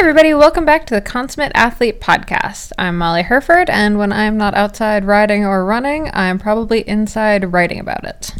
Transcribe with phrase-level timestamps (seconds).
[0.00, 2.72] everybody, welcome back to the Consummate Athlete Podcast.
[2.78, 7.78] I'm Molly Hurford, and when I'm not outside riding or running, I'm probably inside writing
[7.78, 8.34] about it.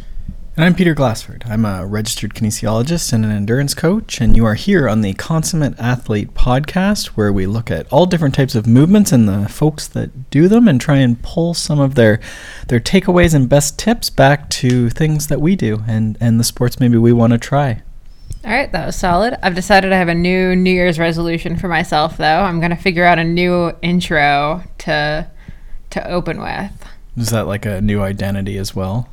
[0.56, 1.44] And I'm Peter Glassford.
[1.46, 5.78] I'm a registered kinesiologist and an endurance coach, and you are here on the Consummate
[5.78, 10.30] Athlete Podcast, where we look at all different types of movements and the folks that
[10.30, 12.20] do them and try and pull some of their
[12.68, 16.80] their takeaways and best tips back to things that we do and, and the sports
[16.80, 17.82] maybe we want to try.
[18.42, 19.38] All right, that was solid.
[19.42, 22.24] I've decided I have a new New Year's resolution for myself, though.
[22.40, 25.30] I'm going to figure out a new intro to
[25.90, 26.72] to open with.
[27.16, 29.08] Is that like a new identity as well?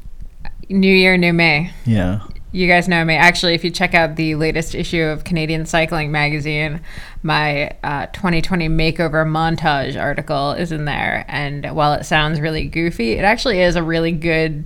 [0.70, 1.72] New year, new me.
[1.86, 2.22] Yeah.
[2.54, 3.16] You guys know me.
[3.16, 6.80] Actually, if you check out the latest issue of Canadian Cycling Magazine,
[7.22, 11.26] my uh, 2020 makeover montage article is in there.
[11.28, 14.66] And while it sounds really goofy, it actually is a really good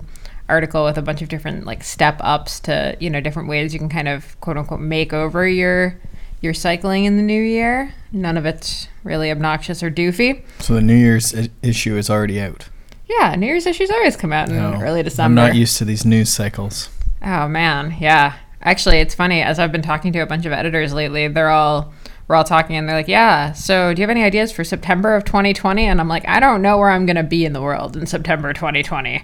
[0.52, 3.80] article with a bunch of different like step ups to you know different ways you
[3.80, 5.96] can kind of quote unquote make over your
[6.40, 7.94] your cycling in the new year.
[8.12, 10.42] None of it's really obnoxious or doofy.
[10.58, 12.68] So the New Year's I- issue is already out.
[13.08, 15.40] Yeah, New Year's issues always come out in No, early December.
[15.40, 16.88] I'm not used to these news cycles.
[17.24, 18.34] Oh man, yeah.
[18.62, 21.28] Actually, it's funny as I've been talking to a bunch of editors lately.
[21.28, 21.92] They're all
[22.28, 25.14] we're all talking and they're like, "Yeah, so do you have any ideas for September
[25.14, 27.60] of 2020?" And I'm like, "I don't know where I'm going to be in the
[27.60, 29.22] world in September 2020."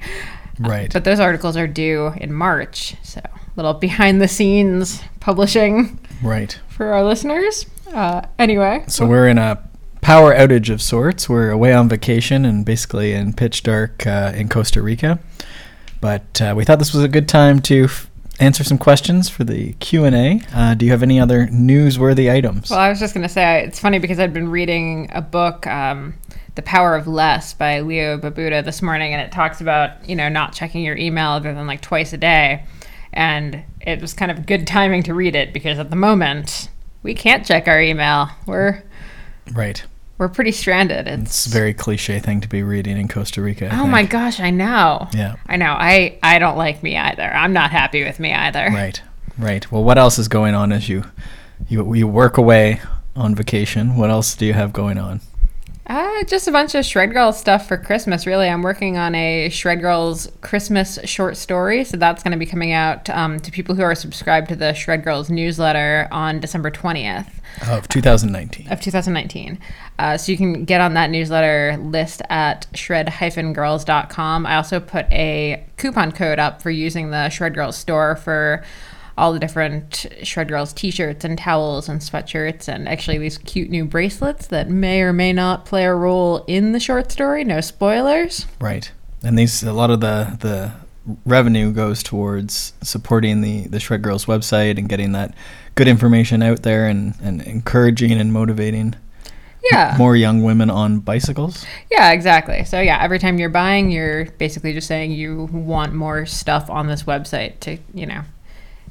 [0.59, 0.92] Right.
[0.92, 2.95] But those articles are due in March.
[3.03, 6.59] So, a little behind the scenes publishing right.
[6.69, 7.67] for our listeners.
[7.92, 9.62] Uh, anyway, So we're in a
[10.00, 11.28] power outage of sorts.
[11.28, 15.19] We're away on vacation and basically in pitch dark uh, in Costa Rica.
[16.00, 18.08] But uh, we thought this was a good time to f-
[18.41, 20.41] answer some questions for the Q and A.
[20.55, 22.70] Uh, do you have any other newsworthy items?
[22.70, 25.67] Well, I was just going to say it's funny because I'd been reading a book,
[25.67, 26.14] um,
[26.55, 30.28] "The Power of Less" by Leo Babauta this morning, and it talks about you know
[30.28, 32.64] not checking your email other than like twice a day,
[33.12, 36.69] and it was kind of good timing to read it because at the moment
[37.03, 38.28] we can't check our email.
[38.47, 38.83] We're
[39.53, 39.84] right.
[40.19, 41.06] We're pretty stranded.
[41.06, 43.72] It's It's, a very cliche thing to be reading in Costa Rica.
[43.72, 45.09] I oh my gosh, I know.
[45.12, 45.37] Yeah.
[45.47, 45.72] I know.
[45.72, 47.22] I I don't like me either.
[47.22, 48.69] I'm not happy with me either.
[48.72, 49.00] Right.
[49.38, 49.70] Right.
[49.70, 51.04] Well, what else is going on as you
[51.69, 52.81] you you work away
[53.15, 53.97] on vacation?
[53.97, 55.20] What else do you have going on?
[55.88, 58.47] Uh, just a bunch of Shred Girls stuff for Christmas, really.
[58.47, 62.72] I'm working on a Shred Girls Christmas short story, so that's going to be coming
[62.72, 67.31] out um, to people who are subscribed to the Shred Girls newsletter on December 20th
[67.66, 68.71] Of 2019.
[68.71, 69.59] of 2019.
[69.99, 74.44] Uh, so you can get on that newsletter list at shred-girls.com.
[74.47, 78.62] I also put a coupon code up for using the Shred Girls store for
[79.19, 83.84] all the different Shred Girls t-shirts and towels and sweatshirts and actually these cute new
[83.84, 87.45] bracelets that may or may not play a role in the short story.
[87.45, 88.47] No spoilers.
[88.61, 88.91] Right.
[89.23, 90.73] And these a lot of the the
[91.25, 95.35] revenue goes towards supporting the the Shred Girls website and getting that
[95.75, 98.95] good information out there and and encouraging and motivating
[99.73, 99.97] Yeah.
[99.99, 101.67] more young women on bicycles.
[101.91, 102.65] Yeah, exactly.
[102.65, 106.87] So yeah, every time you're buying, you're basically just saying you want more stuff on
[106.87, 108.23] this website to, you know,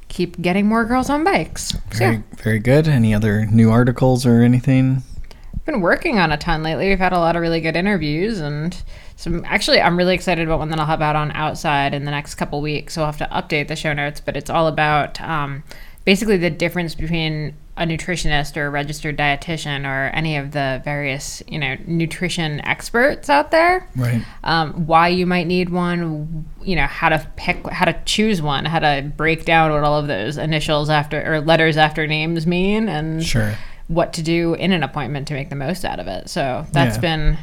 [0.08, 1.68] keep getting more girls on bikes.
[1.68, 2.88] So Very yeah, very good.
[2.88, 5.02] Any other new articles or anything?
[5.54, 6.88] I've been working on a ton lately.
[6.88, 8.80] We've had a lot of really good interviews and
[9.16, 12.10] some actually I'm really excited about one that I'll have out on outside in the
[12.10, 12.94] next couple weeks.
[12.94, 15.64] So I'll have to update the show notes, but it's all about um,
[16.04, 21.42] basically the difference between a nutritionist or a registered dietitian or any of the various,
[21.46, 23.88] you know, nutrition experts out there.
[23.96, 24.22] Right.
[24.44, 28.64] um, why you might need one, you know, how to pick, how to choose one,
[28.64, 32.88] how to break down what all of those initials after or letters after names mean,
[32.88, 33.54] and Sure.
[33.86, 36.28] what to do in an appointment to make the most out of it.
[36.28, 37.00] So that's Yeah.
[37.00, 37.38] been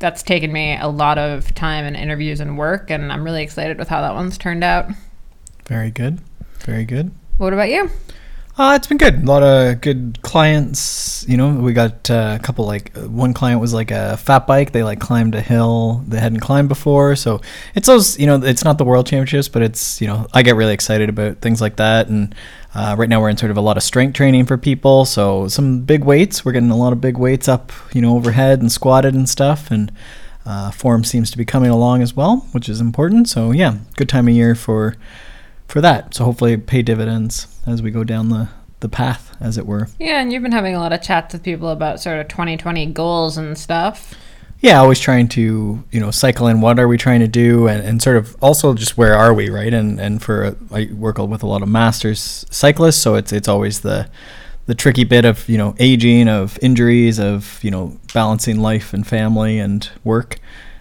[0.00, 3.78] that's taken me a lot of time and interviews and work, and I'm really excited
[3.78, 4.86] with how that one's turned out.
[5.66, 6.20] Very good.
[6.60, 7.10] Very good.
[7.38, 7.90] What about you?
[8.58, 9.22] Uh, it's been good.
[9.22, 11.24] A lot of good clients.
[11.28, 14.48] You know, we got uh, a couple like uh, one client was like a fat
[14.48, 14.72] bike.
[14.72, 17.14] They like climbed a hill they hadn't climbed before.
[17.14, 17.40] So
[17.76, 18.18] it's those.
[18.18, 21.08] You know, it's not the world championships, but it's you know I get really excited
[21.08, 22.08] about things like that.
[22.08, 22.34] And
[22.74, 25.04] uh, right now we're in sort of a lot of strength training for people.
[25.04, 26.44] So some big weights.
[26.44, 27.70] We're getting a lot of big weights up.
[27.92, 29.70] You know, overhead and squatted and stuff.
[29.70, 29.92] And
[30.44, 33.28] uh, form seems to be coming along as well, which is important.
[33.28, 34.96] So yeah, good time of year for
[35.68, 36.14] for that.
[36.14, 38.48] So hopefully pay dividends as we go down the,
[38.80, 39.88] the path, as it were.
[39.98, 42.86] Yeah, and you've been having a lot of chats with people about sort of 2020
[42.86, 44.14] goals and stuff.
[44.60, 47.80] Yeah, always trying to, you know, cycle in what are we trying to do and,
[47.84, 49.72] and sort of also just where are we, right?
[49.72, 53.82] And and for I work with a lot of masters cyclists, so it's it's always
[53.82, 54.10] the
[54.66, 59.06] the tricky bit of, you know, aging, of injuries, of, you know, balancing life and
[59.06, 60.38] family and work.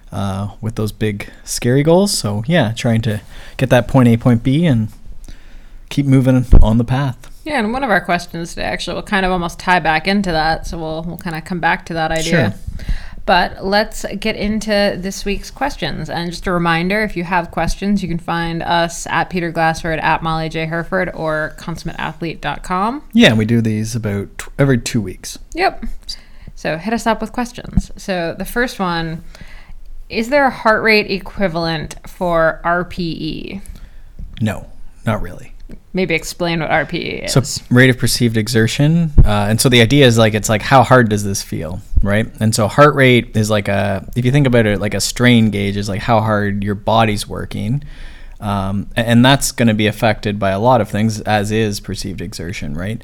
[0.09, 2.18] Uh, with those big scary goals.
[2.18, 3.21] So yeah, trying to
[3.57, 4.88] get that point A, point B, and
[5.89, 7.30] keep moving on the path.
[7.44, 10.31] Yeah, and one of our questions today actually will kind of almost tie back into
[10.31, 12.51] that, so we'll we'll kind of come back to that idea.
[12.51, 12.86] Sure.
[13.27, 16.10] But let's get into this week's questions.
[16.10, 20.00] And just a reminder, if you have questions, you can find us at Peter Glassford,
[20.00, 20.65] at Molly J.
[20.65, 23.03] Hurford, or consummateathlete.com.
[23.12, 25.38] Yeah, we do these about every two weeks.
[25.53, 25.83] Yep.
[26.56, 27.92] So hit us up with questions.
[27.98, 29.25] So the first one
[30.09, 33.62] is there a heart rate equivalent for RPE?
[34.42, 34.69] No,
[35.06, 35.54] not really.
[35.94, 37.33] Maybe explain what RPE is.
[37.33, 40.83] So rate of perceived exertion, uh, and so the idea is like it's like how
[40.83, 42.27] hard does this feel, right?
[42.39, 45.50] And so heart rate is like a if you think about it like a strain
[45.50, 47.83] gauge is like how hard your body's working,
[48.39, 52.21] um, and that's going to be affected by a lot of things, as is perceived
[52.21, 53.01] exertion, right?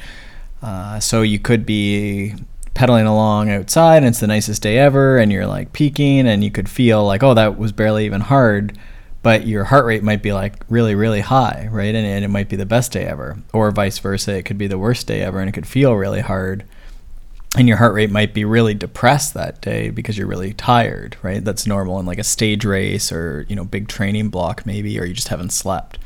[0.61, 2.35] Uh, so you could be
[2.73, 6.49] pedaling along outside and it's the nicest day ever and you're like peaking and you
[6.49, 8.77] could feel like oh that was barely even hard
[9.21, 11.95] but your heart rate might be like really really high right?
[11.95, 14.35] And, and it might be the best day ever or vice versa.
[14.35, 16.65] It could be the worst day ever and it could feel really hard
[17.55, 21.43] and your heart rate might be really depressed that day because you're really tired right?
[21.43, 25.05] That's normal in like a stage race or you know big training block maybe or
[25.05, 25.97] you just haven't slept.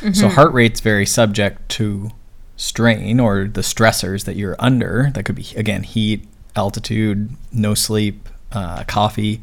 [0.00, 0.28] So mm-hmm.
[0.28, 2.10] heart rate's very subject to
[2.56, 8.28] strain or the stressors that you're under that could be again heat altitude no sleep
[8.52, 9.40] uh, coffee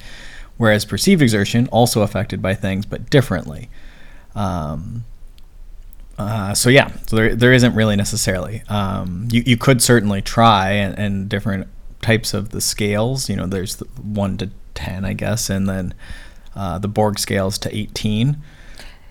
[0.57, 3.69] whereas perceived exertion also affected by things but differently
[4.36, 5.04] um,
[6.18, 8.62] uh, so yeah, so there, there isn't really necessarily.
[8.69, 11.68] Um, you, you could certainly try and, and different
[12.01, 13.30] types of the scales.
[13.30, 15.94] You know, there's the one to ten, I guess, and then
[16.56, 18.38] uh, the Borg scales to eighteen.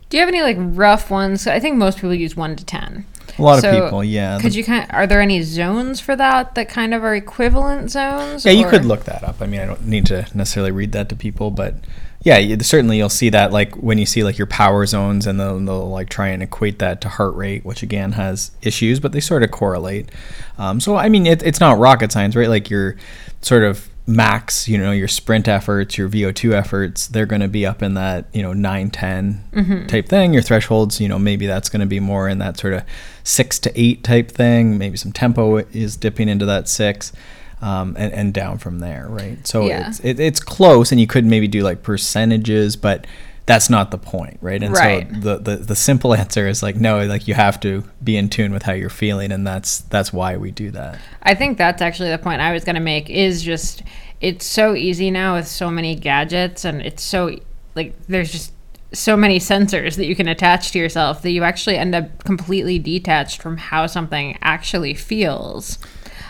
[0.08, 1.46] Do you have any like rough ones?
[1.46, 3.06] I think most people use one to ten.
[3.38, 4.38] A lot So, of people, yeah.
[4.40, 4.86] Could you kind?
[4.90, 8.44] are there any zones for that that kind of are equivalent zones?
[8.44, 9.40] yeah, you could look that up.
[9.40, 11.74] I mean, I don't need to necessarily read that to people, but
[12.22, 15.40] yeah, you, certainly you'll see that like when you see like your power zones, and
[15.40, 19.12] they'll, they'll like try and equate that to heart rate, which again has issues, but
[19.12, 20.10] they sort of correlate.
[20.58, 22.48] Um, so I mean, it, it's not rocket science, right?
[22.48, 22.96] Like you're
[23.40, 27.64] sort of max, you know, your sprint efforts, your VO2 efforts, they're going to be
[27.64, 30.32] up in that, you know, 9, 10 type thing.
[30.32, 32.82] Your thresholds, you know, maybe that's going to be more in that sort of
[33.22, 34.76] six to eight type thing.
[34.76, 37.12] Maybe some tempo is dipping into that six.
[37.60, 39.46] Um, and, and down from there, right?
[39.46, 39.86] So Yeah.
[39.88, 43.06] it's it, it's close, and you could maybe do like percentages, but
[43.46, 44.62] that's not the point, right?
[44.62, 45.08] And Right.
[45.10, 48.28] so the, the the simple answer is like no, like you have to be in
[48.28, 50.98] tune with how you're feeling, and that's that's why we do that.
[51.22, 53.82] I think that's actually the point I was going to make is just
[54.20, 57.36] it's so easy now with so many gadgets and it's so
[57.74, 58.52] like there's just
[58.92, 62.78] so many sensors that you can attach to yourself that you actually end up completely
[62.78, 65.78] detached from how something actually feels.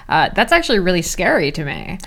[0.08, 1.98] Uh, that's actually really scary to me.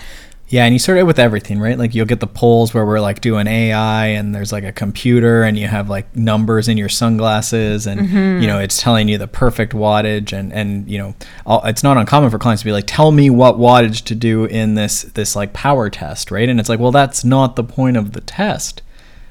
[0.47, 1.77] Yeah, and you sort of with everything, right?
[1.77, 5.42] Like you'll get the polls where we're like doing AI and there's like a computer
[5.42, 8.42] and you have like numbers in your sunglasses and mm-hmm.
[8.42, 11.15] you know it's telling you the perfect wattage and and you know
[11.65, 14.75] it's not uncommon for clients to be like tell me what wattage to do in
[14.75, 16.48] this this like power test, right?
[16.48, 18.83] And it's like, well, that's not the point of the test.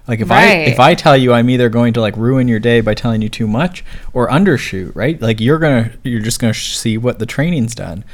[0.06, 2.80] Like if I if I tell you I'm either going to like ruin your day
[2.80, 5.20] by telling you too much or undershoot, right?
[5.20, 8.04] Like you're gonna you're just gonna sh- see what the training's done.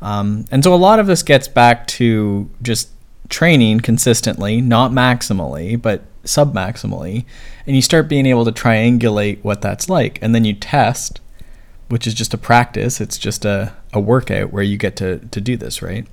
[0.00, 2.90] Um, and so a lot of this gets back to just
[3.28, 7.24] training consistently, not maximally, but submaximally,
[7.66, 11.20] and you start being able to triangulate what that's like, and then you test,
[11.88, 13.00] which is just a practice.
[13.00, 16.06] It's just a, a workout where you get to to do this, right?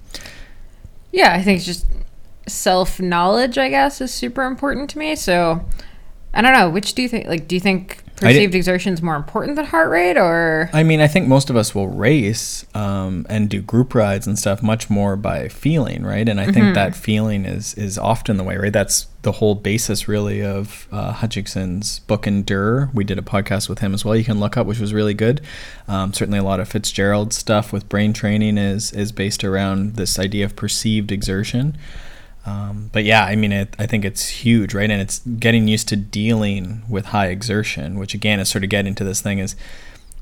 [1.11, 1.85] Yeah, I think it's just
[2.47, 5.15] self knowledge, I guess, is super important to me.
[5.15, 5.65] So
[6.33, 6.69] I don't know.
[6.69, 7.27] Which do you think?
[7.27, 11.01] Like, do you think perceived exertion is more important than heart rate, or I mean,
[11.01, 14.89] I think most of us will race um, and do group rides and stuff much
[14.89, 16.27] more by feeling, right?
[16.27, 18.73] And I think that feeling is is often the way, right?
[18.73, 22.89] That's the whole basis, really, of uh, Hutchinson's book Endure.
[22.93, 24.15] We did a podcast with him as well.
[24.15, 25.41] You can look up, which was really good.
[25.87, 30.17] Um, certainly, a lot of Fitzgerald's stuff with brain training is is based around this
[30.19, 31.77] idea of perceived exertion.
[32.45, 34.89] Um, but yeah, I mean, it, I think it's huge, right?
[34.89, 38.93] And it's getting used to dealing with high exertion, which again is sort of getting
[38.95, 39.55] to this thing is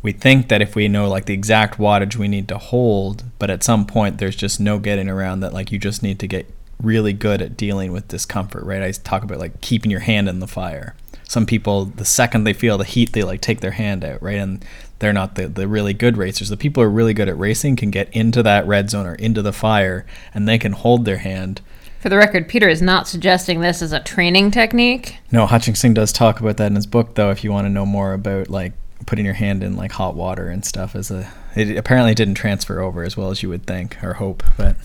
[0.02, 3.50] we think that if we know like the exact wattage we need to hold, but
[3.50, 5.54] at some point there's just no getting around that.
[5.54, 6.46] Like you just need to get
[6.82, 8.84] really good at dealing with discomfort, right?
[8.84, 10.96] I talk about like keeping your hand in the fire.
[11.28, 14.38] Some people, the second they feel the heat, they like take their hand out, right?
[14.38, 14.64] And
[15.00, 16.50] they're not the, the really good racers.
[16.50, 19.16] The people who are really good at racing can get into that red zone or
[19.16, 21.62] into the fire and they can hold their hand
[22.04, 25.20] for the record, Peter is not suggesting this as a training technique.
[25.32, 27.32] No, Hutchinson does talk about that in his book, though.
[27.32, 28.74] If you want to know more about like
[29.06, 32.82] putting your hand in like hot water and stuff, as a it apparently didn't transfer
[32.82, 34.44] over as well as you would think or hope.
[34.58, 34.76] But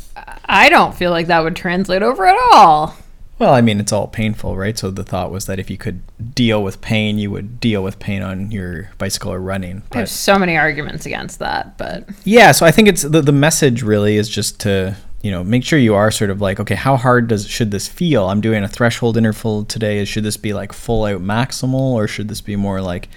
[0.45, 2.97] I don't feel like that would translate over at all.
[3.41, 4.79] Well, I mean, it's all painful, right?
[4.79, 6.03] So the thought was that if you could
[6.37, 9.83] deal with pain, you would deal with pain on your bicycle or running.
[9.91, 13.83] There's so many arguments against that, but yeah, so I think it's the, the message
[13.83, 16.97] really is just to you know make sure you are sort of like okay how
[16.97, 18.29] hard does should this feel?
[18.29, 20.05] I'm doing a threshold interval today.
[20.05, 23.09] Should this be like full out maximal or should this be more like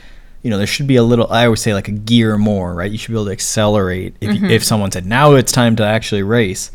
[0.42, 2.92] you know there should be a little i always say like a gear more right?
[2.92, 4.46] You should be able to accelerate if, mm-hmm.
[4.46, 6.72] if someone said now it's time to actually race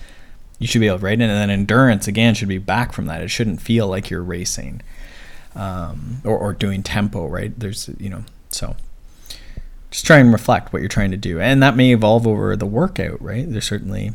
[0.59, 3.23] you should be able to ride and then endurance again should be back from that.
[3.23, 4.81] It shouldn't feel like you're racing
[5.55, 7.59] um, or, or doing tempo right?
[7.59, 8.77] There's you know so
[9.91, 11.41] just try and reflect what you're trying to do.
[11.41, 13.51] And that may evolve over the workout right?
[13.51, 14.13] There's certainly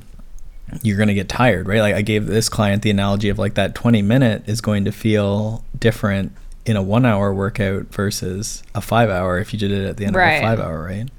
[0.81, 1.81] you're going to get tired, right?
[1.81, 4.91] Like I gave this client the analogy of like that 20 minute is going to
[4.91, 6.33] feel different
[6.65, 10.05] in a one hour workout versus a five hour if you did it at the
[10.05, 10.33] end right.
[10.33, 11.09] of a five hour, right?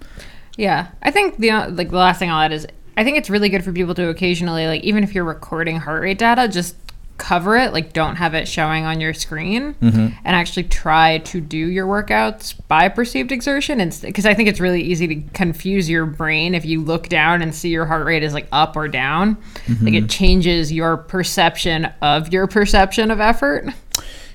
[0.56, 0.88] Yeah.
[1.02, 2.66] I think the, like the last thing I'll add is
[2.96, 6.02] I think it's really good for people to occasionally, like, even if you're recording heart
[6.02, 6.76] rate data, just
[7.22, 10.08] cover it like don't have it showing on your screen mm-hmm.
[10.24, 14.82] and actually try to do your workouts by perceived exertion because i think it's really
[14.82, 18.34] easy to confuse your brain if you look down and see your heart rate is
[18.34, 19.84] like up or down mm-hmm.
[19.84, 23.66] like it changes your perception of your perception of effort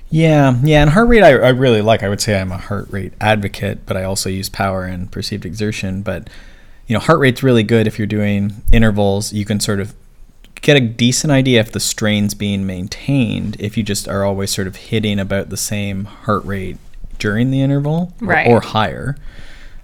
[0.08, 2.86] yeah yeah and heart rate I, I really like i would say i'm a heart
[2.90, 6.30] rate advocate but i also use power and perceived exertion but
[6.86, 9.94] you know heart rate's really good if you're doing intervals you can sort of
[10.62, 14.66] get a decent idea if the strain's being maintained if you just are always sort
[14.66, 16.76] of hitting about the same heart rate
[17.18, 18.46] during the interval or, right.
[18.46, 19.16] or higher.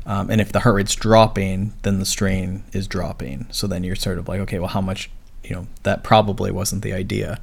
[0.06, 3.46] Um, and if the heart rate's dropping, then the strain is dropping.
[3.50, 5.10] So then you're sort of like, okay, well, how much,
[5.42, 7.40] you know, that probably wasn't the idea.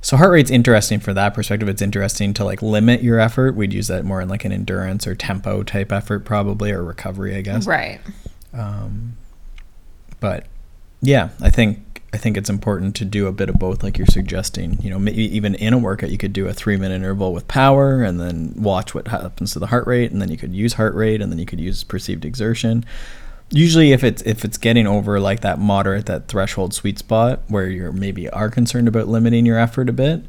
[0.00, 1.68] So heart rate's interesting for that perspective.
[1.68, 3.54] It's interesting to like limit your effort.
[3.54, 7.36] We'd use that more in like an endurance or tempo type effort, probably, or recovery,
[7.36, 7.66] I guess.
[7.66, 8.00] Right.
[8.52, 9.16] Um,
[10.20, 10.46] but
[11.00, 11.83] yeah, I think
[12.14, 14.78] I think it's important to do a bit of both, like you're suggesting.
[14.80, 17.48] You know, maybe even in a workout, you could do a three minute interval with
[17.48, 20.74] power and then watch what happens to the heart rate, and then you could use
[20.74, 22.84] heart rate, and then you could use perceived exertion.
[23.50, 27.66] Usually, if it's if it's getting over like that moderate, that threshold sweet spot where
[27.66, 30.22] you're maybe are concerned about limiting your effort a bit,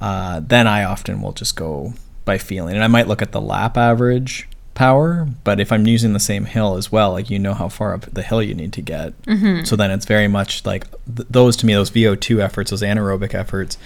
[0.00, 3.40] uh, then I often will just go by feeling, and I might look at the
[3.40, 7.54] lap average power but if i'm using the same hill as well like you know
[7.54, 9.20] how far up the hill you need to get.
[9.22, 9.64] Mm-hmm.
[9.64, 13.34] so then it's very much like th- those to me those vo2 efforts those anaerobic
[13.34, 13.76] efforts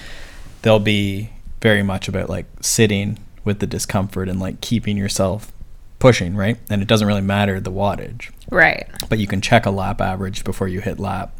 [0.62, 5.52] they'll be very much about like sitting with the discomfort and like keeping yourself
[5.98, 6.58] pushing right?
[6.68, 8.30] And it doesn't really matter the wattage.
[8.50, 8.86] Right.
[9.08, 11.34] But you can check a lap average before you hit lap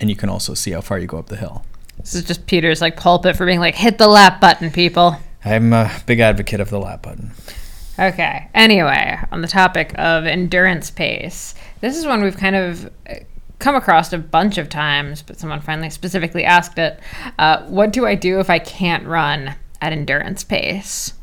[0.00, 1.64] and you can also see how far you go up the hill.
[1.98, 5.18] This is just peter's like pulpit for being like hit the lap button people.
[5.44, 7.32] I'm a big advocate of the lap button
[7.98, 8.48] Okay.
[8.54, 13.14] Anyway, on the topic of endurance pace, this is one we've kind of uh,
[13.58, 17.00] come across a bunch of times, but someone finally specifically asked it.
[17.38, 21.14] Uh, what do I do if I can't run at endurance pace?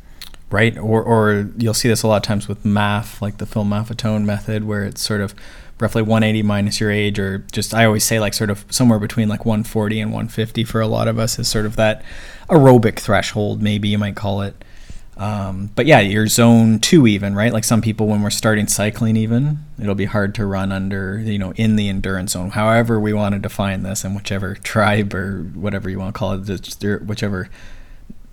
[0.50, 0.78] Right.
[0.78, 4.24] Or, or you'll see this a lot of times with MAF, like the Phil Maffetone
[4.26, 5.34] method, where it's sort of
[5.80, 9.30] roughly 180 minus your age, or just I always say like sort of somewhere between
[9.30, 12.04] like 140 and 150 for a lot of us is sort of that
[12.50, 14.64] aerobic threshold, maybe you might call it.
[15.16, 17.54] Um, but yeah, your zone two even, right?
[17.54, 21.38] Like some people, when we're starting cycling, even it'll be hard to run under, you
[21.38, 22.52] know, in the endurance zone.
[22.52, 26.34] However, we want to define this, and whichever tribe or whatever you want to call
[26.34, 27.50] it, whichever.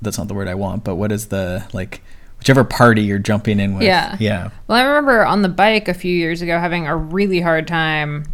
[0.02, 2.02] That's not the word I want, but what is the like?
[2.38, 3.82] Whichever party you're jumping in with.
[3.82, 4.16] Yeah.
[4.18, 4.48] Yeah.
[4.66, 8.24] Well, I remember on the bike a few years ago having a really hard time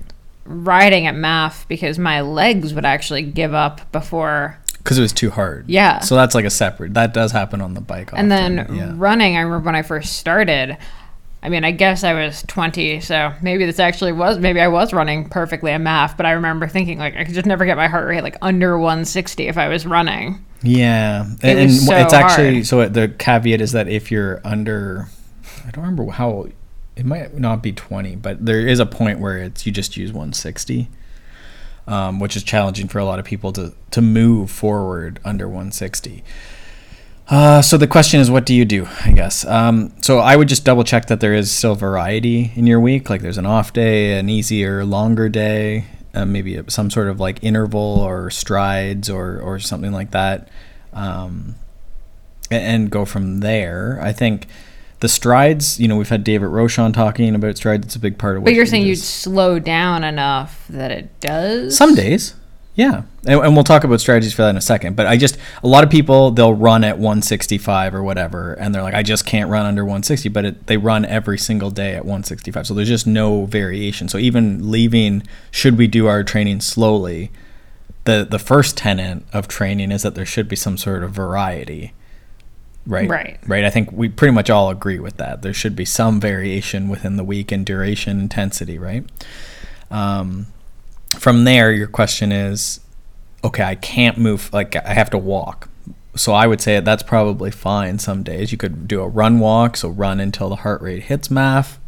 [0.44, 5.30] riding at MAF because my legs would actually give up before because it was too
[5.30, 5.68] hard.
[5.68, 5.98] Yeah.
[5.98, 6.94] So that's like a separate.
[6.94, 8.12] That does happen on the bike.
[8.12, 8.30] Often.
[8.30, 8.92] And then yeah.
[8.94, 10.78] running, I remember when I first started.
[11.42, 14.38] I mean, I guess I was 20, so maybe this actually was.
[14.38, 17.46] Maybe I was running perfectly at MAF, but I remember thinking like I could just
[17.46, 20.44] never get my heart rate like under 160 if I was running.
[20.62, 22.66] Yeah, it and, so it's actually hard.
[22.66, 22.88] so.
[22.88, 25.08] The caveat is that if you're under,
[25.66, 26.46] I don't remember how.
[26.94, 30.12] It might not be 20, but there is a point where it's you just use
[30.12, 30.88] 160
[31.86, 36.24] um, which is challenging for a lot of people to to move forward under 160.
[37.28, 38.86] Uh, so the question is, what do you do?
[39.04, 39.44] I guess.
[39.44, 43.10] Um, so I would just double check that there is still variety in your week.
[43.10, 47.42] Like there's an off day, an easier, longer day, uh, maybe some sort of like
[47.42, 50.48] interval or strides or or something like that,
[50.92, 51.56] um,
[52.50, 53.98] and, and go from there.
[54.00, 54.46] I think
[55.00, 57.86] the strides, you know, we've had David Roche on talking about strides.
[57.86, 58.46] It's a big part of what.
[58.46, 61.76] But you're saying you'd slow down enough that it does.
[61.76, 62.34] Some days,
[62.74, 64.96] yeah, and, and, we'll talk about strategies for that in a second.
[64.96, 68.82] But I just a lot of people they'll run at 165 or whatever, and they're
[68.82, 70.28] like, I just can't run under 160.
[70.30, 74.08] But it, they run every single day at 165, so there's just no variation.
[74.08, 77.30] So even leaving, should we do our training slowly?
[78.06, 81.92] the the first tenet of training is that there should be some sort of variety.
[82.86, 83.08] Right.
[83.08, 83.38] Right.
[83.46, 83.64] Right.
[83.64, 85.42] I think we pretty much all agree with that.
[85.42, 89.04] There should be some variation within the week in duration, intensity, right?
[89.90, 90.46] Um,
[91.18, 92.80] from there, your question is,
[93.42, 94.52] okay, I can't move.
[94.52, 95.68] Like I have to walk.
[96.14, 97.98] So I would say that's probably fine.
[97.98, 99.76] Some days you could do a run walk.
[99.76, 101.78] So run until the heart rate hits MAF,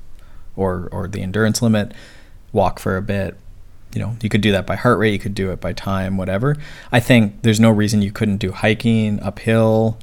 [0.56, 1.92] or or the endurance limit.
[2.52, 3.36] Walk for a bit.
[3.94, 5.12] You know, you could do that by heart rate.
[5.12, 6.56] You could do it by time, whatever.
[6.92, 9.98] I think there's no reason you couldn't do hiking uphill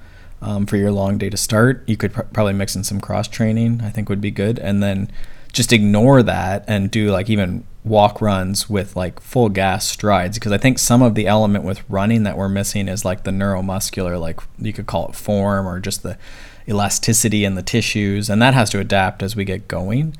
[0.46, 1.84] um, for your long day to start.
[1.88, 3.82] You could pr- probably mix in some cross training.
[3.84, 5.12] I think would be good, and then
[5.52, 10.52] just ignore that and do like even walk runs with like full gas strides because
[10.52, 14.20] I think some of the element with running that we're missing is like the neuromuscular
[14.20, 16.18] like you could call it form or just the
[16.68, 20.18] elasticity in the tissues and that has to adapt as we get going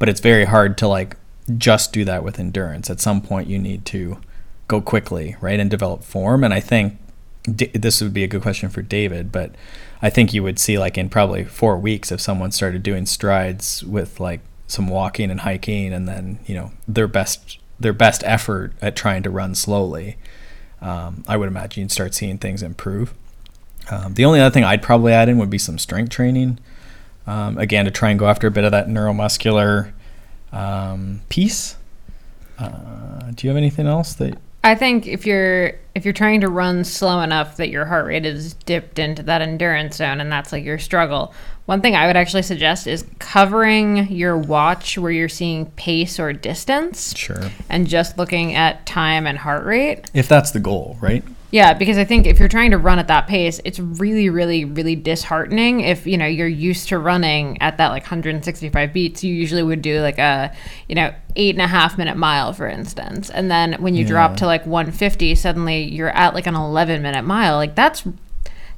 [0.00, 1.16] but it's very hard to like
[1.56, 4.18] just do that with endurance at some point you need to
[4.66, 6.98] go quickly right and develop form and I think
[7.46, 9.54] This would be a good question for David but
[10.00, 13.84] I think you would see like in probably 4 weeks if someone started doing strides
[13.84, 18.72] with like some walking and hiking and then you know their best their best effort
[18.80, 20.16] at trying to run slowly
[20.80, 23.14] um, i would imagine you'd start seeing things improve.
[23.90, 26.58] Um, the only other thing i'd probably add in would be some strength training
[27.26, 29.92] um, again to try and go after a bit of that neuromuscular
[30.52, 31.76] um, piece
[32.58, 36.48] uh, do you have anything else that I think if you're if you're trying to
[36.48, 40.52] run slow enough that your heart rate is dipped into that endurance zone and that's
[40.52, 41.34] like your struggle,
[41.66, 46.32] one thing I would actually suggest is covering your watch where you're seeing pace or
[46.32, 50.10] distance sure and just looking at time and heart rate.
[50.14, 51.22] if that's the goal right
[51.54, 54.64] Yeah, because I think if you're trying to run at that pace, it's really, really,
[54.64, 55.82] really disheartening.
[55.82, 59.80] If you know you're used to running at that like 165 beats, you usually would
[59.80, 60.52] do like a
[60.88, 64.36] you know eight and a half minute mile, for instance, and then when you drop
[64.38, 67.54] to like 150, suddenly you're at like an 11 minute mile.
[67.54, 68.02] Like that's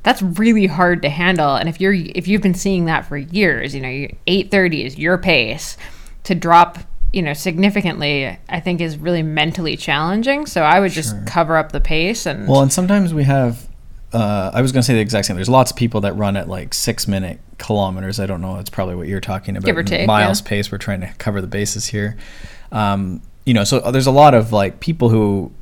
[0.03, 1.55] that's really hard to handle.
[1.55, 4.99] And if you're if you've been seeing that for years, you know, you- 830 is
[4.99, 5.79] your pace
[6.25, 6.81] to drop
[7.17, 11.25] you know significantly i think is really mentally challenging so i would just Sure.
[11.27, 13.67] cover up the pace and Well, and sometimes we have.
[14.13, 15.37] Uh, I was going to say the exact same.
[15.37, 18.19] There's lots of people that run at like six minute kilometers.
[18.21, 18.57] I don't know.
[18.57, 19.67] That's probably what you're talking about.
[19.67, 20.49] Give or take, miles yeah.
[20.49, 20.71] pace.
[20.73, 22.17] We're trying to cover the bases here.
[22.73, 25.53] Um, you know, so there's a lot of like people who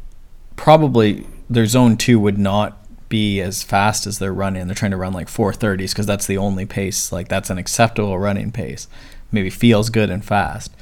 [0.57, 4.67] probably their zone two would not be as fast as they're running.
[4.67, 7.13] They're trying to run like 430s because that's the only pace.
[7.13, 8.89] Like that's an acceptable running pace.
[9.33, 10.73] Maybe feels good and fast.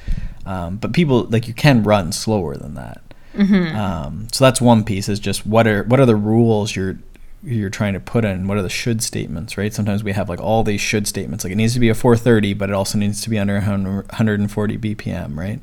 [0.44, 3.00] Um, but people like you can run slower than that.
[3.38, 6.98] Um, so that's one piece is just what are what are the rules you're
[7.44, 10.38] you're trying to put in what are the should statements right sometimes we have like
[10.40, 13.20] all these should statements like it needs to be a 430 but it also needs
[13.22, 15.60] to be under 100 140 bpm right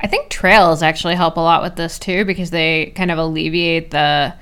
[0.00, 3.90] I think trails actually help a lot with this too because they kind of alleviate
[3.90, 4.34] the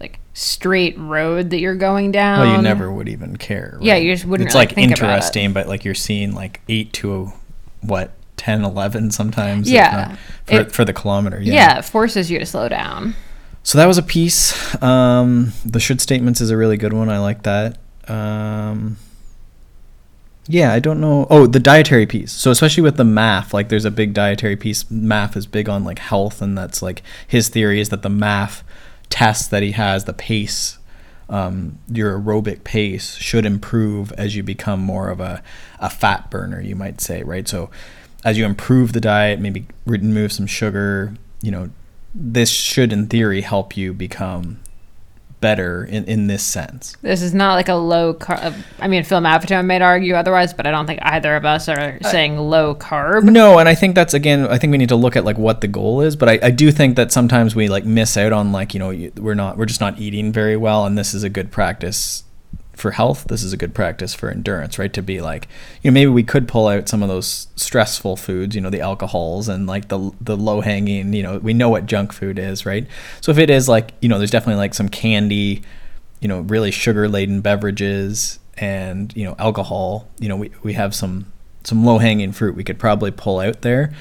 [0.00, 2.40] like straight road that you're going down.
[2.40, 4.02] well you never would even care Um, Yeah, right?
[4.02, 5.14] you just wouldn't it's really like think about it.
[5.14, 7.32] interesting but like you're seeing like 8 to
[7.80, 8.10] what
[8.42, 10.16] 10 11 sometimes Yeah.
[10.46, 11.54] for, It- for the kilometer Yeah.
[11.54, 11.78] yeah.
[11.78, 13.14] it forces you to slow down.
[13.62, 14.52] So that was a piece.
[14.82, 17.08] Um, the should statements is a really good one.
[17.08, 17.78] I like that.
[18.08, 18.96] Um,
[20.48, 21.28] yeah, I don't know.
[21.30, 22.32] Oh, the dietary piece.
[22.32, 24.82] So especially with the MAF, like there's a big dietary piece.
[24.84, 28.62] MAF is big on like health, and that's like his theory is that the MAF
[29.08, 30.78] test that he has, the pace,
[31.28, 35.40] um, your aerobic pace should improve as you become more of a,
[35.78, 37.46] a fat burner, you might say, right?
[37.46, 37.70] So
[38.24, 41.70] as you improve the diet, maybe remove some sugar, you know,
[42.14, 44.60] this should in theory help you become
[45.40, 46.96] better in, in this sense.
[47.02, 48.38] This is not like a low carb.
[48.42, 51.68] Uh, I mean, Phil Maffetone might argue otherwise, but I don't think either of us
[51.68, 53.24] are saying low carb.
[53.24, 54.46] No, and I think that's again.
[54.46, 56.50] I think we need to look at like what the goal is, but I, I
[56.50, 59.66] do think that sometimes we like miss out on like you know we're not we're
[59.66, 62.24] just not eating very well, and this is a good practice
[62.82, 63.26] for health.
[63.28, 64.92] This is a good practice for endurance, right?
[64.92, 65.48] To be like
[65.80, 68.80] you know maybe we could pull out some of those stressful foods, you know, the
[68.80, 71.14] alcohols and like the the low hanging.
[71.14, 72.86] You know, we know what junk food is, right?
[73.22, 75.62] So if it is like you know, there's definitely like some candy,
[76.20, 80.08] you know, really sugar laden beverages and you know alcohol.
[80.18, 81.32] You know, we we have some
[81.64, 83.94] some low hanging fruit we could probably pull out there.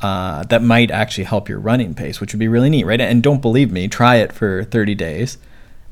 [0.00, 3.00] Uh, that might actually help your running pace, which would be really neat, right?
[3.00, 5.38] And don't believe me, try it for 30 days,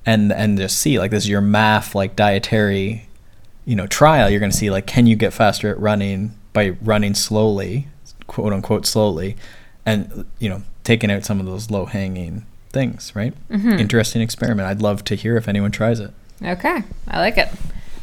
[0.07, 3.09] and and just see like this is your MAF like dietary,
[3.64, 4.31] you know, trial.
[4.31, 7.88] You're gonna see like can you get faster at running by running slowly,
[8.29, 9.37] quote unquote slowly,
[9.85, 13.35] and you know taking out some of those low hanging things, right?
[13.79, 14.69] Interesting experiment.
[14.69, 16.12] I'd love to hear if anyone tries it.
[16.42, 17.49] Okay, I like it.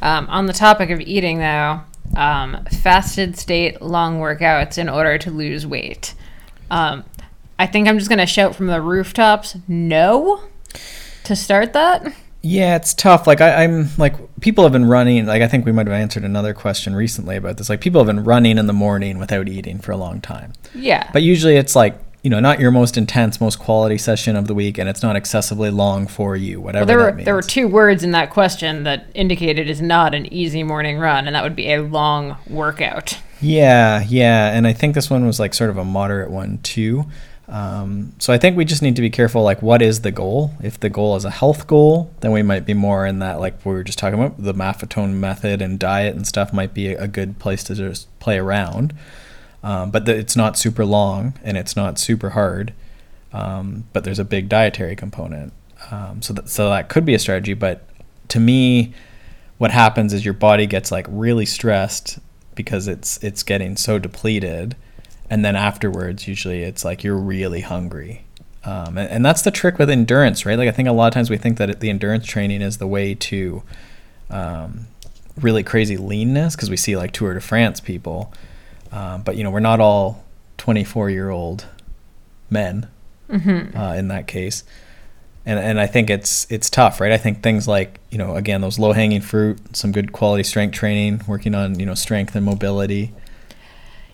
[0.01, 1.79] Um, on the topic of eating, though,
[2.17, 6.13] um, fasted state long workouts in order to lose weight.
[6.69, 7.05] Um,
[7.57, 10.41] I think I'm just going to shout from the rooftops no
[11.25, 12.13] to start that.
[12.41, 13.25] Yeah, it's tough.
[13.25, 15.25] Like I, I'm like people have been running.
[15.25, 17.69] Like I think we might have answered another question recently about this.
[17.69, 20.51] Like people have been running in the morning without eating for a long time.
[20.75, 21.09] Yeah.
[21.13, 24.53] But usually it's like you know not your most intense, most quality session of the
[24.53, 26.59] week, and it's not excessively long for you.
[26.59, 27.25] Whatever well, there were means.
[27.25, 31.27] there were two words in that question that indicated it's not an easy morning run,
[31.27, 33.19] and that would be a long workout.
[33.41, 37.05] Yeah, yeah, and I think this one was like sort of a moderate one too.
[37.47, 39.43] Um, so I think we just need to be careful.
[39.43, 40.51] Like, what is the goal?
[40.63, 43.65] If the goal is a health goal, then we might be more in that, like
[43.65, 47.07] we were just talking about, the Maffetone method and diet and stuff might be a
[47.07, 48.93] good place to just play around.
[49.61, 52.73] Um, but the, it's not super long and it's not super hard.
[53.31, 55.53] Um, but there's a big dietary component.
[55.91, 57.53] Um, so that, so that could be a strategy.
[57.53, 57.85] But
[58.29, 58.93] to me,
[59.57, 62.19] what happens is your body gets like really stressed
[62.55, 64.75] because it's it's getting so depleted
[65.29, 68.23] and then afterwards usually it's like you're really hungry
[68.65, 71.13] um, and, and, that's the trick with endurance right like i think a lot of
[71.13, 73.63] times we think that the endurance training is the way to
[74.29, 74.87] um,
[75.39, 78.33] really crazy leanness because we see like tour de france people
[78.91, 80.23] um, but you know we're not all
[80.57, 81.65] 24 year old
[82.49, 82.87] men
[83.29, 83.77] mm-hmm.
[83.77, 84.63] uh, in that case
[85.45, 87.11] and and I think it's it's tough, right?
[87.11, 90.73] I think things like you know again those low hanging fruit, some good quality strength
[90.73, 93.11] training, working on you know strength and mobility,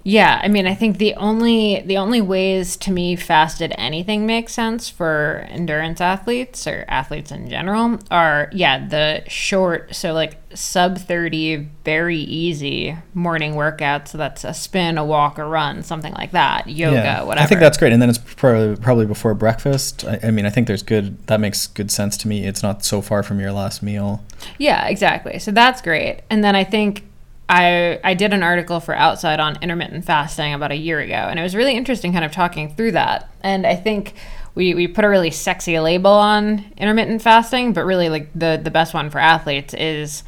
[0.03, 4.53] yeah, I mean, I think the only the only ways to me fasted anything makes
[4.53, 10.97] sense for endurance athletes or athletes in general are yeah the short so like sub
[10.97, 14.09] thirty very easy morning workouts.
[14.09, 16.67] So that's a spin, a walk, a run, something like that.
[16.67, 17.43] Yoga, yeah, whatever.
[17.43, 20.05] I think that's great, and then it's probably probably before breakfast.
[20.05, 22.45] I, I mean, I think there's good that makes good sense to me.
[22.45, 24.23] It's not so far from your last meal.
[24.57, 25.39] Yeah, exactly.
[25.39, 27.03] So that's great, and then I think
[27.49, 31.39] I I did an article for Outside on intermittent fasting about a year ago, and
[31.39, 33.29] it was really interesting, kind of talking through that.
[33.41, 34.13] And I think
[34.53, 38.71] we we put a really sexy label on intermittent fasting, but really like the the
[38.71, 40.23] best one for athletes is,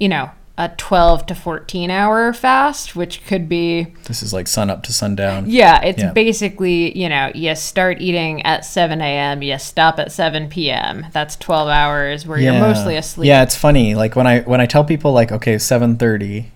[0.00, 3.94] you know, a 12 to 14 hour fast, which could be.
[4.04, 5.44] This is like sun up to sundown.
[5.48, 6.12] Yeah, it's yeah.
[6.12, 11.06] basically, you know, you start eating at 7 a.m., you stop at 7 p.m.
[11.12, 12.52] That's 12 hours where yeah.
[12.52, 13.28] you're mostly asleep.
[13.28, 13.94] Yeah, it's funny.
[13.94, 16.46] Like when I when I tell people like, okay, 7:30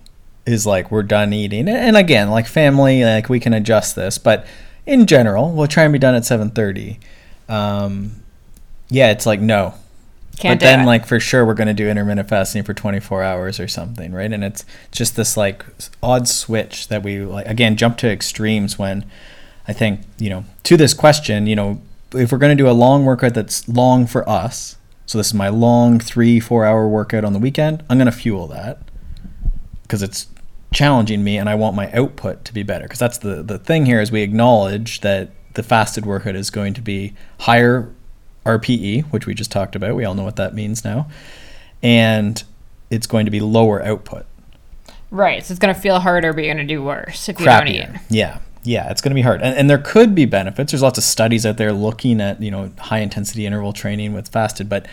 [0.46, 4.44] is like we're done eating, and again, like family, like we can adjust this, but
[4.84, 6.98] in general, we'll try and be done at 7:30.
[7.48, 8.16] Um,
[8.88, 9.74] yeah, it's like no,
[10.38, 10.86] can't but then, it.
[10.86, 14.32] like for sure, we're going to do intermittent fasting for 24 hours or something, right?
[14.32, 15.64] And it's just this like
[16.02, 19.04] odd switch that we like again jump to extremes when
[19.68, 21.80] I think you know to this question, you know,
[22.14, 25.34] if we're going to do a long workout that's long for us, so this is
[25.34, 28.78] my long three four hour workout on the weekend, I'm going to fuel that
[29.82, 30.28] because it's
[30.72, 33.84] challenging me and I want my output to be better because that's the the thing
[33.84, 37.94] here is we acknowledge that the fasted workout is going to be higher
[38.44, 39.94] RPE, which we just talked about.
[39.94, 41.08] We all know what that means now.
[41.82, 42.42] And
[42.90, 44.26] it's going to be lower output.
[45.10, 45.44] Right.
[45.44, 47.68] So it's going to feel harder, but you're going to do worse if you don't
[47.68, 47.88] eat.
[48.08, 48.38] Yeah.
[48.64, 49.42] Yeah, it's going to be hard.
[49.42, 50.70] And, and there could be benefits.
[50.70, 54.28] There's lots of studies out there looking at, you know, high intensity interval training with
[54.28, 54.86] fasted, but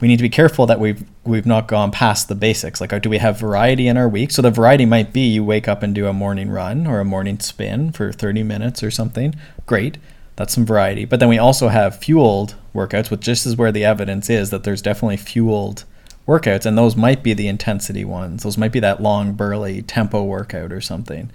[0.00, 2.80] we need to be careful that we've we've not gone past the basics.
[2.80, 4.30] Like, do we have variety in our week?
[4.30, 7.04] So the variety might be you wake up and do a morning run or a
[7.04, 9.34] morning spin for 30 minutes or something.
[9.66, 9.98] Great.
[10.36, 11.04] That's some variety.
[11.04, 14.64] But then we also have fueled workouts, which just is where the evidence is that
[14.64, 15.84] there's definitely fueled
[16.26, 18.42] workouts, and those might be the intensity ones.
[18.42, 21.30] Those might be that long, burly tempo workout or something,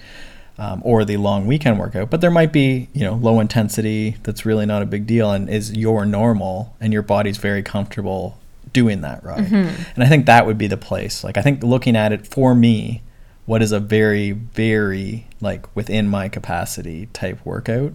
[0.57, 2.09] um, or the long weekend workout.
[2.09, 5.49] But there might be, you know, low intensity that's really not a big deal and
[5.49, 8.37] is your normal, and your body's very comfortable
[8.73, 9.45] doing that right.
[9.45, 9.83] Mm-hmm.
[9.95, 11.23] And I think that would be the place.
[11.23, 13.01] Like I think looking at it for me,
[13.45, 17.93] what is a very, very like within my capacity type workout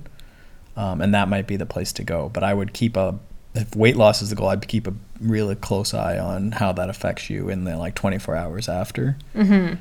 [0.76, 2.30] um, and that might be the place to go.
[2.32, 3.18] But I would keep a
[3.54, 6.88] if weight loss is the goal, I'd keep a really close eye on how that
[6.88, 9.16] affects you in the like 24 hours after.
[9.34, 9.74] Mm-hmm.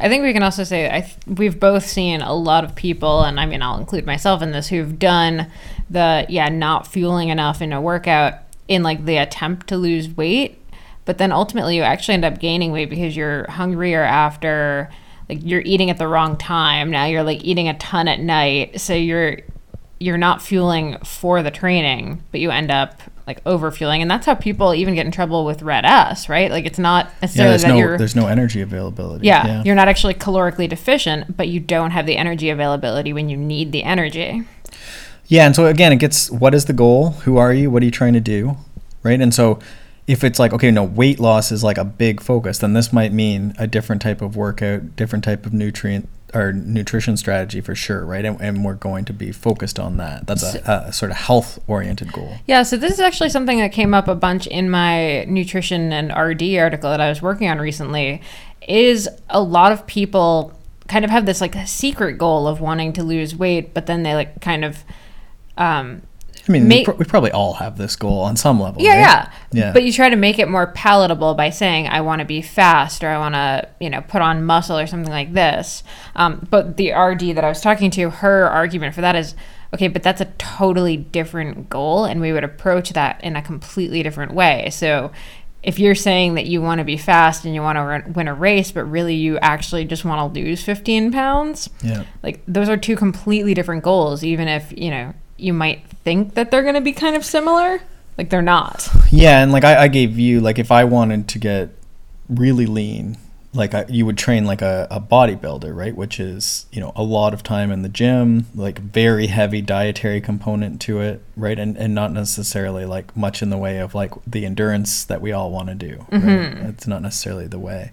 [0.00, 3.22] I think we can also say I th- we've both seen a lot of people,
[3.22, 5.50] and I mean I'll include myself in this, who've done
[5.88, 8.34] the yeah not fueling enough in a workout
[8.66, 10.60] in like the attempt to lose weight,
[11.04, 14.90] but then ultimately you actually end up gaining weight because you're hungrier after.
[15.28, 16.90] Like you're eating at the wrong time.
[16.90, 19.38] Now you're like eating a ton at night, so you're
[20.00, 24.34] you're not fueling for the training, but you end up like overfueling and that's how
[24.34, 26.50] people even get in trouble with RED-S, right?
[26.50, 29.26] Like it's not necessarily yeah, that no, you're there's no energy availability.
[29.26, 33.28] Yeah, yeah, you're not actually calorically deficient, but you don't have the energy availability when
[33.28, 34.44] you need the energy.
[35.26, 37.10] Yeah, and so again, it gets what is the goal?
[37.10, 37.70] Who are you?
[37.70, 38.56] What are you trying to do?
[39.02, 39.58] Right, and so
[40.06, 43.12] if it's like okay no weight loss is like a big focus then this might
[43.12, 48.04] mean a different type of workout different type of nutrient our nutrition strategy for sure,
[48.04, 48.24] right?
[48.24, 50.26] And, and we're going to be focused on that.
[50.26, 52.36] That's a, a sort of health oriented goal.
[52.46, 56.08] Yeah, so this is actually something that came up a bunch in my nutrition and
[56.08, 58.22] RD article that I was working on recently.
[58.66, 63.02] Is a lot of people kind of have this like secret goal of wanting to
[63.02, 64.84] lose weight, but then they like kind of
[65.56, 66.02] um,
[66.48, 68.82] I mean, Make- we, pr- we probably all have this goal on some level.
[68.82, 68.98] Yeah, right?
[69.00, 69.32] yeah.
[69.52, 69.72] Yeah.
[69.72, 73.04] But you try to make it more palatable by saying, I want to be fast
[73.04, 75.84] or I want to, you know, put on muscle or something like this.
[76.16, 79.34] Um, but the RD that I was talking to, her argument for that is,
[79.74, 84.02] okay, but that's a totally different goal and we would approach that in a completely
[84.02, 84.68] different way.
[84.70, 85.12] So
[85.62, 88.26] if you're saying that you want to be fast and you want to run, win
[88.26, 92.02] a race, but really you actually just want to lose 15 pounds, Yeah.
[92.24, 96.50] like those are two completely different goals, even if, you know, you might think that
[96.50, 97.80] they're going to be kind of similar.
[98.18, 98.88] Like they're not.
[99.10, 101.70] Yeah, and like I, I gave you like if I wanted to get
[102.28, 103.16] really lean,
[103.54, 105.94] like I, you would train like a, a bodybuilder, right?
[105.94, 110.20] Which is you know a lot of time in the gym, like very heavy dietary
[110.20, 111.58] component to it, right?
[111.58, 115.32] And and not necessarily like much in the way of like the endurance that we
[115.32, 116.06] all want to do.
[116.10, 116.22] Right?
[116.22, 116.66] Mm-hmm.
[116.66, 117.92] It's not necessarily the way.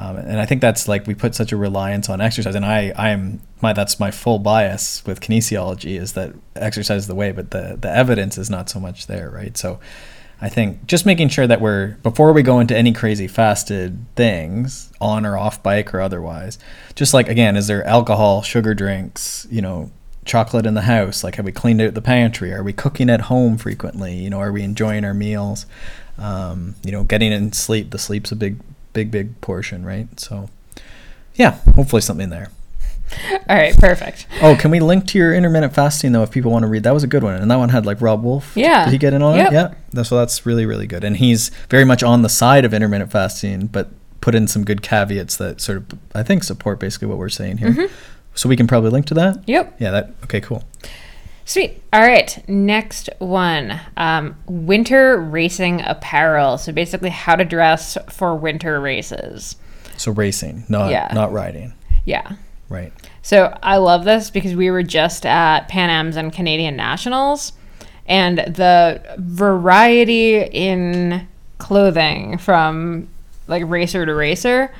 [0.00, 2.92] Um, and I think that's like we put such a reliance on exercise, and I
[2.96, 7.50] I'm my that's my full bias with kinesiology is that exercise is the way, but
[7.50, 9.58] the the evidence is not so much there, right?
[9.58, 9.78] So
[10.40, 14.90] I think just making sure that we're before we go into any crazy fasted things
[15.02, 16.58] on or off bike or otherwise,
[16.94, 19.90] just like again, is there alcohol, sugar drinks, you know,
[20.24, 21.22] chocolate in the house?
[21.22, 22.54] Like have we cleaned out the pantry?
[22.54, 24.14] Are we cooking at home frequently?
[24.14, 25.66] You know, are we enjoying our meals?
[26.16, 27.90] Um, you know, getting in sleep.
[27.90, 28.56] The sleep's a big,
[28.92, 30.08] big, big portion, right?
[30.18, 30.48] So,
[31.34, 32.50] yeah, hopefully something there.
[33.48, 34.26] All right, perfect.
[34.40, 36.84] Oh, can we link to your intermittent fasting though if people want to read?
[36.84, 38.52] That was a good one, and that one had like Robb Wolf.
[38.54, 38.84] Yeah.
[38.84, 39.48] did he get in on Yep.
[39.48, 39.52] it?
[39.54, 42.72] Yeah, that's so that's really really good, and he's very much on the side of
[42.72, 43.88] intermittent fasting, but
[44.20, 47.58] put in some good caveats that sort of I think support basically what we're saying
[47.58, 47.70] here.
[47.70, 47.94] Mm-hmm.
[48.36, 49.42] So we can probably link to that.
[49.48, 49.76] Yep.
[49.80, 49.90] Yeah.
[49.90, 50.40] That okay.
[50.40, 50.62] Cool.
[51.50, 51.82] Sweet.
[51.92, 52.48] All right.
[52.48, 56.58] Next one um, winter racing apparel.
[56.58, 59.56] So basically, how to dress for winter races.
[59.96, 61.10] So racing, not Yeah.
[61.12, 61.72] not riding.
[62.04, 62.34] Yeah.
[62.68, 62.92] Right.
[63.22, 67.52] So I love this because we were just at Pan Am's and Canadian Nationals,
[68.06, 71.26] and the variety in
[71.58, 73.08] clothing from
[73.48, 74.72] like racer to racer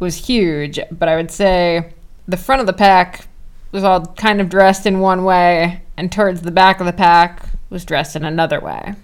[0.00, 0.78] was huge.
[0.92, 1.94] But I would say
[2.28, 3.26] the front of the pack
[3.72, 7.48] was all kind of dressed in one way, and towards the back of the pack
[7.70, 8.94] was dressed in another way.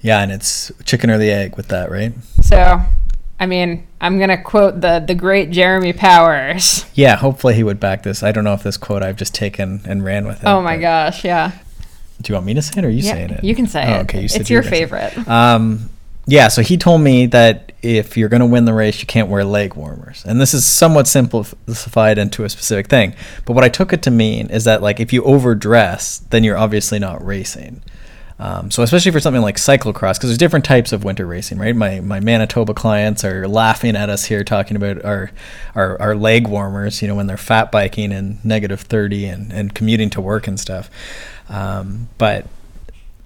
[0.00, 2.12] Yeah, and it's chicken or the egg with that, right?
[2.42, 2.80] So,
[3.40, 6.84] I mean, I'm gonna quote the the great Jeremy Powers.
[6.94, 8.22] Yeah, hopefully he would back this.
[8.24, 10.46] I don't know if this quote I've just taken and ran with it.
[10.46, 11.52] Oh my gosh, yeah.
[12.20, 13.44] Do you want me to say it or are you saying it?
[13.44, 14.02] You can say Oh, it.
[14.02, 14.88] okay, you said it's you your were say it.
[14.90, 15.28] favorite.
[15.28, 15.88] Um,
[16.28, 19.30] yeah, so he told me that if you're going to win the race, you can't
[19.30, 20.26] wear leg warmers.
[20.26, 23.14] And this is somewhat simplified into a specific thing.
[23.46, 26.58] But what I took it to mean is that, like, if you overdress, then you're
[26.58, 27.82] obviously not racing.
[28.38, 31.74] Um, so especially for something like cyclocross, because there's different types of winter racing, right?
[31.74, 35.32] My my Manitoba clients are laughing at us here talking about our
[35.74, 39.74] our, our leg warmers, you know, when they're fat biking and negative 30 and, and
[39.74, 40.88] commuting to work and stuff.
[41.48, 42.46] Um, but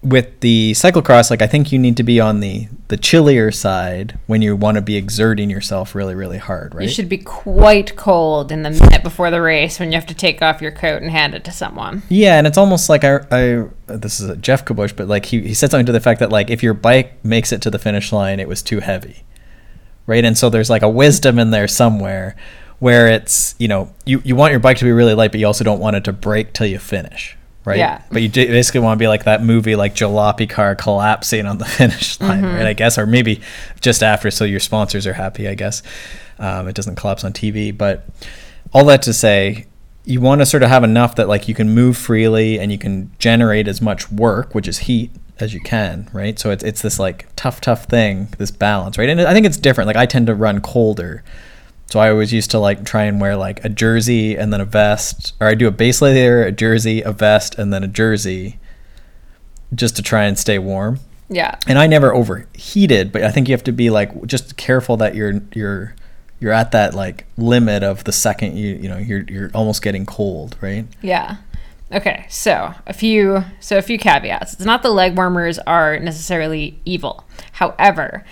[0.03, 4.19] with the cyclocross, like I think you need to be on the the chillier side
[4.27, 6.83] when you want to be exerting yourself really, really hard, right?
[6.83, 10.15] You should be quite cold in the minute before the race when you have to
[10.15, 12.03] take off your coat and hand it to someone.
[12.09, 15.55] Yeah, and it's almost like I, I this is Geoff Kabush, but like he, he
[15.55, 18.13] said something to the fact that like if your bike makes it to the finish
[18.13, 19.23] line, it was too heavy,
[20.07, 20.25] right?
[20.25, 22.35] And so there's like a wisdom in there somewhere
[22.81, 25.47] where it's you know you you want your bike to be really light, but you
[25.47, 27.79] also don't want it to break till you finish, right?
[27.79, 28.03] Yeah.
[28.11, 31.65] But you basically want to be like that movie, like jalopy car collapsing on the
[31.79, 32.67] finish line, right?
[32.67, 33.41] I guess, or maybe
[33.81, 35.49] just after, so your sponsors are happy.
[35.49, 35.83] I guess
[36.39, 38.07] um, it doesn't collapse on TV, but
[38.73, 39.67] all that to say
[40.05, 42.79] you want to sort of have enough that like you can move freely and you
[42.79, 46.83] can generate as much work which is heat as you can right so it's, it's
[46.83, 50.07] this like tough tough thing this balance right and i think it's different like i
[50.07, 51.23] tend to run colder
[51.93, 54.65] so i always used to like try and wear like a jersey and then a
[54.65, 58.59] vest or i do a base layer a jersey a vest and then a jersey
[59.75, 61.55] just to try and stay warm Yeah.
[61.67, 65.15] and I never overheated, but I think you have to be like just careful that
[65.15, 65.95] you're you're
[66.41, 70.05] you're at that like limit of the second you you know you're you're almost getting
[70.05, 70.85] cold, right?
[71.01, 71.37] Yeah.
[71.91, 74.53] Okay, so a few so a few caveats.
[74.55, 77.25] It's not the leg warmers are necessarily evil.
[77.53, 78.25] However,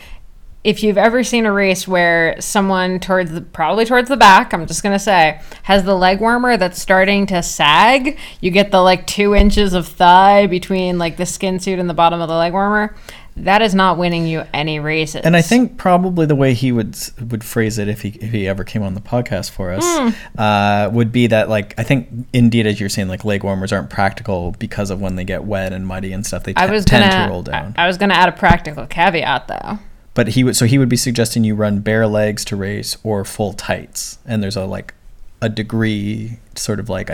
[0.63, 4.67] if you've ever seen a race where someone towards the probably towards the back, I'm
[4.67, 9.07] just gonna say, has the leg warmer that's starting to sag, you get the like
[9.07, 12.53] two inches of thigh between like the skin suit and the bottom of the leg
[12.53, 12.95] warmer.
[13.37, 15.23] that is not winning you any races.
[15.25, 16.95] And I think probably the way he would
[17.31, 20.11] would phrase it if he if he ever came on the podcast for us Hmm.
[20.39, 23.89] uh, would be that like I think indeed as you're saying like leg warmers aren't
[23.89, 26.85] practical because of when they get wet and muddy and stuff they I te- was
[26.85, 27.73] tend gonna to roll down.
[27.79, 29.79] I, I was gonna add a practical caveat though.
[30.15, 33.25] But he would so he would be suggesting you run bare legs to race or
[33.25, 34.19] full tights.
[34.27, 34.95] And there's a like
[35.43, 37.11] a degree sort of like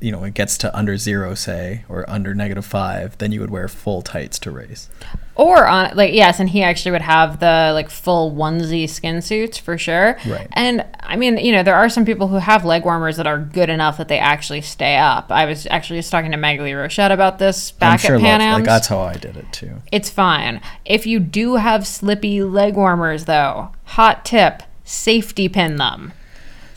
[0.00, 3.50] you know it gets to under zero say or under negative five then you would
[3.50, 4.88] wear full tights to race
[5.36, 9.56] Or on like yes, and he actually would have the like full onesie skin suits
[9.56, 10.18] for sure.
[10.26, 10.48] Right.
[10.52, 13.38] And I mean, you know, there are some people who have leg warmers that are
[13.38, 15.30] good enough that they actually stay up.
[15.30, 18.56] I was actually just talking to Maghalie Rochette about this back sure at Pan Am's.
[18.56, 20.60] like that's how i did it too it's fine.
[20.84, 26.14] If you do have slippy leg warmers though, hot tip, safety pin them.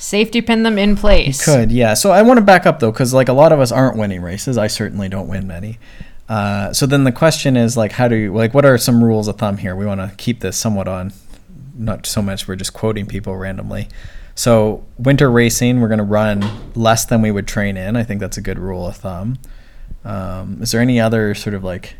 [0.01, 1.45] Safety pin them in place.
[1.45, 1.93] Could yeah.
[1.93, 4.23] So I want to back up though, because like a lot of us aren't winning
[4.23, 4.57] races.
[4.57, 5.77] I certainly don't win many.
[6.27, 8.55] Uh, so then the question is like, how do you like?
[8.55, 9.75] What are some rules of thumb here?
[9.75, 11.13] We want to keep this somewhat on,
[11.77, 13.89] not so much we're just quoting people randomly.
[14.33, 17.95] So winter racing, we're going to run less than we would train in.
[17.95, 19.37] I think that's a good rule of thumb.
[20.03, 21.95] Um, is there any other sort of like?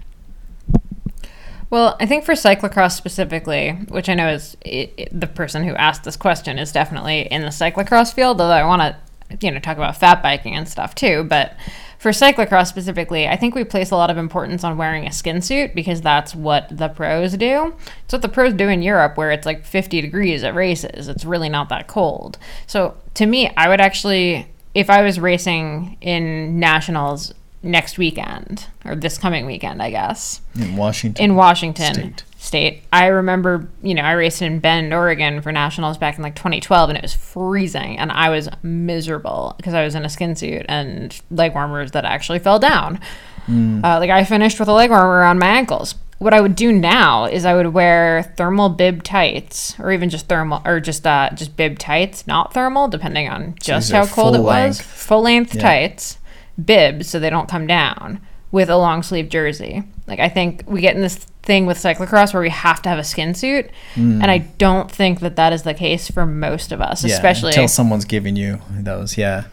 [1.71, 5.73] Well, I think for cyclocross specifically, which I know is i i the person who
[5.75, 9.59] asked this question is definitely in the cyclocross field, although I want to, you know,
[9.59, 11.23] talk about fat biking and stuff too.
[11.23, 11.55] But
[11.97, 15.41] for cyclocross specifically, I think we place a lot of importance on wearing a skin
[15.41, 17.73] suit because that's what the pros do.
[18.03, 21.07] It's what the pros do in Europe, where it's like 50 degrees at races.
[21.07, 22.37] It's really not that cold.
[22.67, 28.95] So to me, I would actually, if I was racing in nationals next weekend or
[28.95, 31.23] this coming weekend, I guess In Washington.
[31.23, 32.23] in Washington State.
[32.37, 32.83] State.
[32.91, 36.89] I remember, you know, I raced in Bend, Oregon for nationals back in like 2012
[36.89, 40.65] and it was freezing and I was miserable because I was in a skin suit
[40.67, 42.99] and leg warmers that actually fell down.
[43.47, 45.95] Uh, like I finished with a leg warmer around my ankles.
[46.19, 50.27] What I would do now is I would wear thermal bib tights or even just
[50.27, 54.35] thermal or just uh just bib tights, not thermal depending on just are how cold
[54.35, 54.77] it was.
[54.77, 54.81] length.
[54.81, 55.61] Full length Yeah.
[55.61, 56.17] tights,
[56.63, 58.19] bibs so they don't come down
[58.51, 59.83] with a long sleeve jersey.
[60.07, 62.99] Like I think we get in this thing with cyclocross where we have to have
[62.99, 66.81] a skin suit, and I don't think that that is the case for most of
[66.81, 67.09] us, Mm.
[67.09, 69.17] Yeah, especially until someone's giving you those.
[69.17, 69.45] Yeah,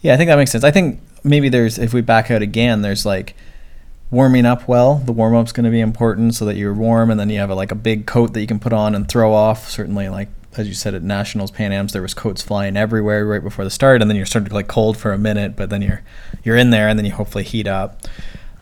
[0.00, 0.64] yeah, I think that makes sense.
[0.64, 3.34] I think maybe there's if we back out again, there's like
[4.10, 4.96] warming up well.
[4.96, 7.50] The warm up's going to be important so that you're warm, and then you have
[7.50, 9.70] a, like a big coat that you can put on and throw off.
[9.70, 13.42] Certainly, like as you said at nationals, Pan Am's, there was coats flying everywhere right
[13.42, 15.82] before the start, and then you're starting to like cold for a minute, but then
[15.82, 16.02] you're
[16.42, 18.00] you're in there, and then you hopefully heat up.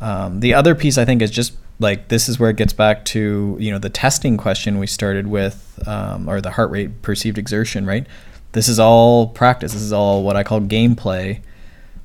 [0.00, 3.04] Um, the other piece I think is just like this is where it gets back
[3.06, 7.38] to you know the testing question we started with, um, or the heart rate perceived
[7.38, 8.06] exertion, right?
[8.52, 9.72] This is all practice.
[9.72, 11.40] This is all what I call gameplay.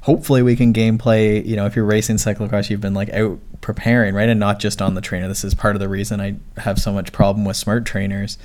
[0.01, 1.45] Hopefully, we can gameplay.
[1.45, 4.81] You know, if you're racing cyclocross, you've been like out preparing, right, and not just
[4.81, 5.27] on the trainer.
[5.27, 8.37] This is part of the reason I have so much problem with smart trainers.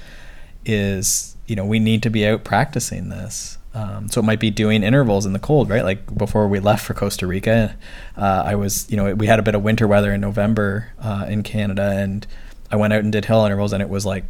[0.69, 3.59] Is you know we need to be out practicing this.
[3.75, 5.85] Um, so it might be doing intervals in the cold, right?
[5.85, 7.77] Like before we left for Costa Rica,
[8.17, 11.27] uh, I was, you know, we had a bit of winter weather in November uh,
[11.29, 12.27] in Canada, and
[12.73, 14.25] I went out and did hill intervals, and it was like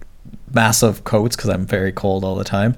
[0.53, 2.77] massive coats because I'm very cold all the time.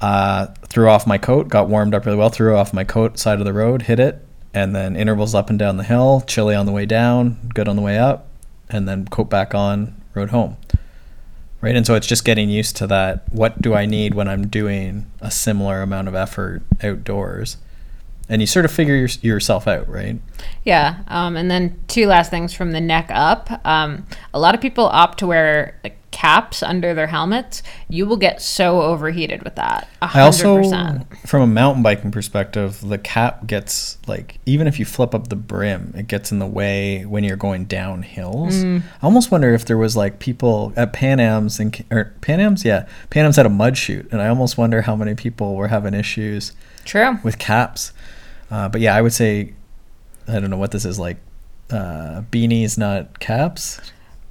[0.00, 3.38] Uh, threw off my coat, got warmed up really well, threw off my coat, side
[3.38, 6.66] of the road, hit it, and then intervals up and down the hill, chilly on
[6.66, 8.28] the way down, good on the way up,
[8.68, 10.56] and then coat back on, rode home
[11.62, 11.74] right?
[11.74, 13.22] And so it's just getting used to that.
[13.32, 17.56] What do I need when I'm doing a similar amount of effort outdoors?
[18.28, 20.20] And you sort of figure your, yourself out, right?
[20.64, 21.02] Yeah.
[21.08, 23.64] Um, and then two last things from the neck up.
[23.66, 27.62] Um, a lot of people opt to wear like caps under their helmets.
[27.88, 29.88] You will get so overheated with that.
[30.00, 34.78] A I hundred also, from a mountain biking perspective, the cap gets like even if
[34.78, 38.54] you flip up the brim, it gets in the way when you're going down hills.
[38.54, 38.82] Mm.
[39.02, 42.64] I almost wonder if there was like people at Pan Am's and or Pan Am's,
[42.64, 45.68] yeah, Pan Am's had a mud chute, and I almost wonder how many people were
[45.68, 46.52] having issues
[46.84, 47.18] True.
[47.24, 47.92] with caps.
[48.50, 49.54] Uh, but yeah, I would say
[50.28, 51.16] I don't know what this is like.
[51.70, 53.80] Uh, beanies, not caps.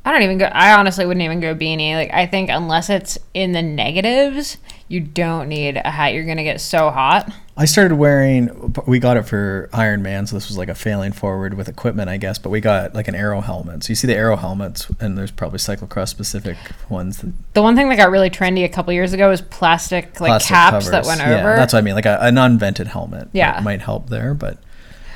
[0.03, 0.45] I don't even go.
[0.45, 1.93] I honestly wouldn't even go beanie.
[1.93, 6.13] Like I think unless it's in the negatives, you don't need a hat.
[6.13, 7.31] You're gonna get so hot.
[7.55, 8.73] I started wearing.
[8.87, 12.17] We got it for Ironman, so this was like a failing forward with equipment, I
[12.17, 12.39] guess.
[12.39, 13.83] But we got like an aero helmet.
[13.83, 16.57] So you see the aero helmets, and there's probably cyclocross specific
[16.89, 17.19] ones.
[17.19, 20.29] That, The one thing that got really trendy a couple years ago was plastic like
[20.29, 21.55] plastic caps that went Yeah, over.
[21.55, 21.93] that's what I mean.
[21.93, 23.27] Like a, an unvented helmet.
[23.33, 23.59] Yeah.
[23.63, 24.57] might help there, but.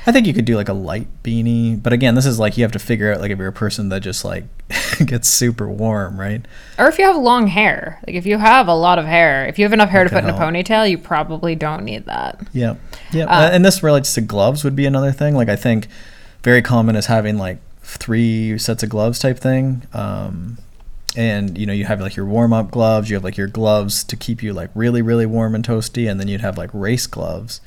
[0.06, 2.62] I think you could do like a light beanie, but again, this is like you
[2.62, 4.44] have to figure out like if you're a person that just like
[5.04, 6.46] gets super warm, right?
[6.78, 9.58] or if you have long hair, like if you have a lot of hair, if
[9.58, 12.40] you have enough hair to put in a ponytail, you probably don't need that.
[12.52, 12.76] Yeah,
[13.12, 15.34] yeah, Uh, and this relates to gloves would be another thing.
[15.34, 15.88] Like I think
[16.42, 19.82] very common is having like three sets of gloves type thing.
[19.92, 20.58] Um,
[21.16, 24.04] and you know you have like your warm up gloves, you have like your gloves
[24.04, 27.06] to keep you like really really warm and toasty, and then you'd have like race
[27.08, 27.60] gloves.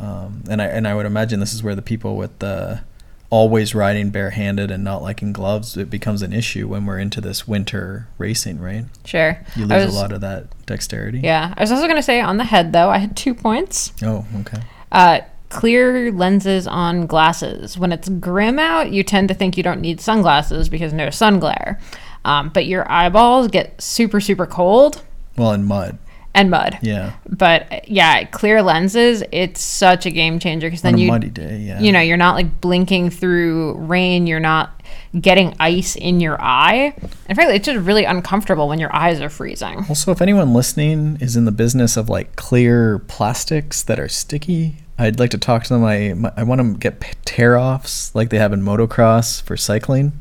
[0.00, 2.80] Um, and I and I would imagine this is where the people with the
[3.28, 7.46] always riding barehanded and not liking gloves it becomes an issue when we're into this
[7.46, 8.86] winter racing, right?
[9.04, 9.38] Sure.
[9.54, 11.20] You lose was- a lot of that dexterity.
[11.20, 11.54] Yeah.
[11.56, 13.92] I was also going to say on the head, though, I had two points.
[14.02, 14.60] Oh, okay.
[14.90, 17.78] Uh, clear lenses on glasses.
[17.78, 21.38] When it's grim out, you tend to think you don't need sunglasses because no sun
[21.38, 21.78] glare.
[22.24, 25.02] Um, but your eyeballs get super, super cold
[25.36, 25.98] Well, in mud.
[26.34, 26.78] And mud.
[26.82, 27.14] Yeah.
[27.28, 31.80] But yeah, clear lenses, it's such a game changer because then you muddy day, yeah.
[31.80, 34.80] you know, you're not like blinking through rain, you're not
[35.20, 36.94] getting ice in your eye.
[37.26, 39.84] And frankly, it's just really uncomfortable when your eyes are freezing.
[39.88, 44.76] Also, if anyone listening is in the business of like clear plastics that are sticky,
[44.98, 45.84] I'd like to talk to them.
[45.84, 50.12] I my- I want to get tear offs like they have in motocross for cycling.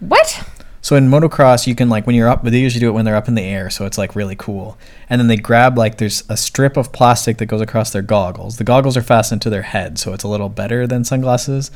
[0.00, 0.42] What?
[0.84, 3.16] So in motocross, you can like when you're up, they usually do it when they're
[3.16, 4.76] up in the air, so it's like really cool.
[5.08, 8.58] And then they grab like there's a strip of plastic that goes across their goggles.
[8.58, 11.70] The goggles are fastened to their head, so it's a little better than sunglasses.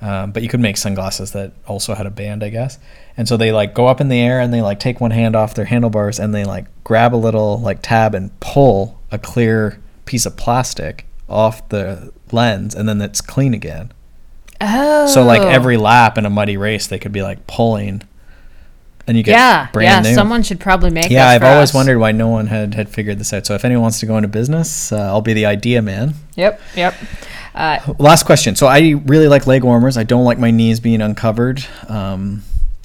[0.00, 2.78] Um, but you could make sunglasses that also had a band, I guess.
[3.18, 5.36] And so they like go up in the air and they like take one hand
[5.36, 9.78] off their handlebars and they like grab a little like tab and pull a clear
[10.06, 13.92] piece of plastic off the lens, and then it's clean again.
[14.58, 15.06] Oh.
[15.06, 18.04] So like every lap in a muddy race, they could be like pulling,
[19.08, 20.10] and you get yeah, brand yeah.
[20.10, 20.14] new.
[20.14, 21.10] Someone should probably make.
[21.10, 21.74] yeah, I've always us.
[21.74, 23.46] wondered why no one had had figured this out.
[23.46, 26.14] So if anyone wants to go into business, uh, I'll be the idea man.
[26.36, 26.94] Yep, yep.
[27.54, 28.54] Uh, Last question.
[28.54, 29.96] So I really like leg warmers.
[29.96, 31.64] I don't like my knees being uncovered.
[31.88, 32.42] Um,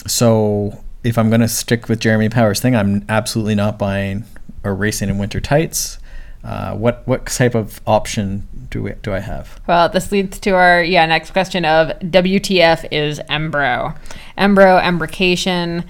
[0.08, 4.24] so if I'm gonna stick with Jeremy Powers' thing, I'm absolutely not buying
[4.64, 6.00] or racing in winter tights.
[6.44, 9.62] Uh, what what type of option do we, do I have?
[9.66, 13.98] well, this leads to our yeah next question of WTF is Embro,
[14.38, 15.86] Embro embrocation.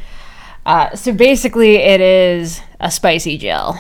[0.66, 3.80] Uh, so basically, it is a spicy gel.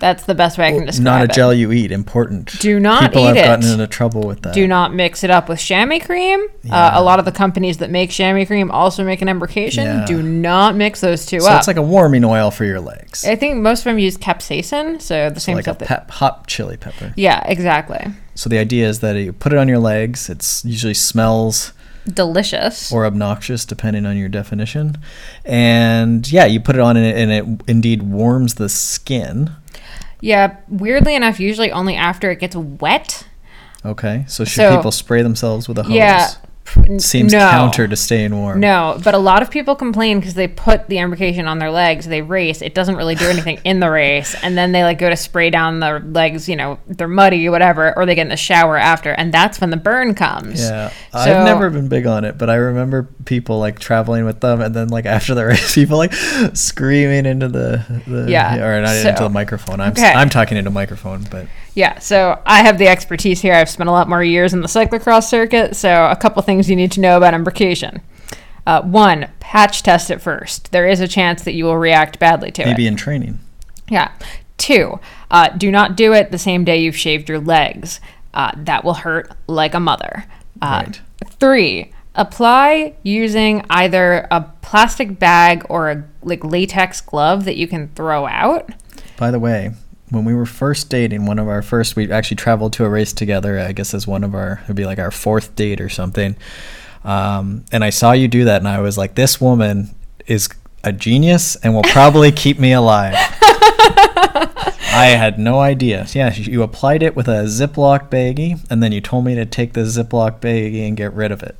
[0.00, 1.04] That's the best way I can describe it.
[1.04, 1.32] Not a it.
[1.32, 1.92] gel you eat.
[1.92, 2.58] Important.
[2.60, 3.06] Do not eat.
[3.08, 3.72] People eat have gotten it.
[3.72, 4.52] into trouble with that.
[4.52, 6.46] Do not mix it up with chamois cream.
[6.70, 9.84] Uh, a lot of the companies that make chamois cream also make an embrocation.
[9.84, 10.04] Yeah.
[10.04, 11.52] Do not mix those two So up.
[11.52, 13.24] So it's like a warming oil for your legs.
[13.24, 15.78] I think most of them use capsaicin, so the same like a stuff.
[15.78, 17.14] that, pep, hot chili pepper.
[17.16, 18.04] yeah, exactly.
[18.34, 20.28] So the idea is that you put it on your legs.
[20.28, 21.72] It's usually smells
[22.06, 22.90] Delicious.
[22.92, 24.98] or obnoxious depending on your definition.
[25.44, 27.30] And yeah, you put it on and it, and
[27.60, 29.50] it indeed warms the skin.
[30.20, 33.26] yeah, weirdly enough, usually only after it gets wet.
[33.84, 35.92] Okay, so should So- people spray themselves with a hose?
[35.94, 36.28] Yeah.
[36.98, 37.50] Seems no.
[37.50, 38.58] counter to staying warm.
[38.60, 42.06] No, but a lot of people complain because they put the embrocation on their legs.
[42.06, 42.62] They race.
[42.62, 45.50] It doesn't really do anything in the race, and then they like go to spray
[45.50, 46.48] down their legs.
[46.48, 49.60] You know, they're muddy, or whatever, or they get in the shower after, and that's
[49.60, 50.60] when the burn comes.
[50.62, 54.40] Yeah, So- I've never been big on it, but I remember people like traveling with
[54.40, 56.14] them, and then like after the race, people like
[56.54, 59.80] screaming into the, the Yeah, or not so- into the microphone.
[59.80, 60.12] I'm Okay.
[60.12, 63.54] I'm talking into microphone, but Yeah, so I have the expertise here.
[63.54, 66.76] I've spent a lot more years in the cyclocross circuit, so a couple things you
[66.76, 68.02] need to know about embrocation.
[68.66, 70.70] Uh, one, patch test it first.
[70.70, 72.74] There is a chance that you will react badly to maybe it.
[72.74, 73.38] Maybe in training.
[73.88, 74.12] Yeah.
[74.58, 75.00] Two,
[75.30, 78.00] uh, do not do it the same day you've shaved your legs.
[78.34, 80.24] Uh, that will hurt like a mother.
[80.60, 81.00] Uh, Right.
[81.40, 87.88] Three, apply using either a plastic bag or a like latex glove that you can
[87.88, 88.70] throw out.
[89.16, 89.72] By the way,
[90.12, 93.12] when we were first dating, one of our first, we actually traveled to a race
[93.12, 93.58] together.
[93.58, 96.36] I guess as one of our, it'd be like our fourth date or something.
[97.02, 99.94] Um, and I saw you do that, and I was like, this woman
[100.26, 100.48] is
[100.84, 103.14] a genius and will probably keep me alive.
[104.94, 106.06] I had no idea.
[106.12, 109.72] Yeah, you applied it with a Ziploc baggie, and then you told me to take
[109.72, 111.56] the Ziploc baggie and get rid of it.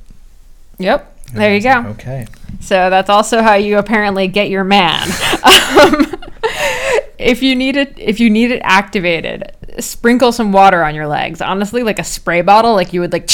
[0.77, 1.09] Yep.
[1.33, 1.87] There you go.
[1.91, 2.27] Okay.
[2.61, 5.01] So that's also how you apparently get your man.
[5.43, 6.22] um,
[7.17, 11.41] if you need it, if you need it activated, sprinkle some water on your legs.
[11.41, 13.29] Honestly, like a spray bottle, like you would like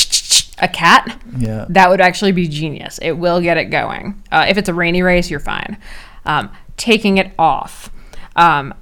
[0.60, 1.22] a cat.
[1.38, 1.66] Yeah.
[1.70, 3.00] That would actually be genius.
[3.02, 4.22] It will get it going.
[4.32, 5.78] Uh, if it's a rainy race, you're fine.
[6.26, 7.92] Um, taking it off.
[8.36, 8.74] Um,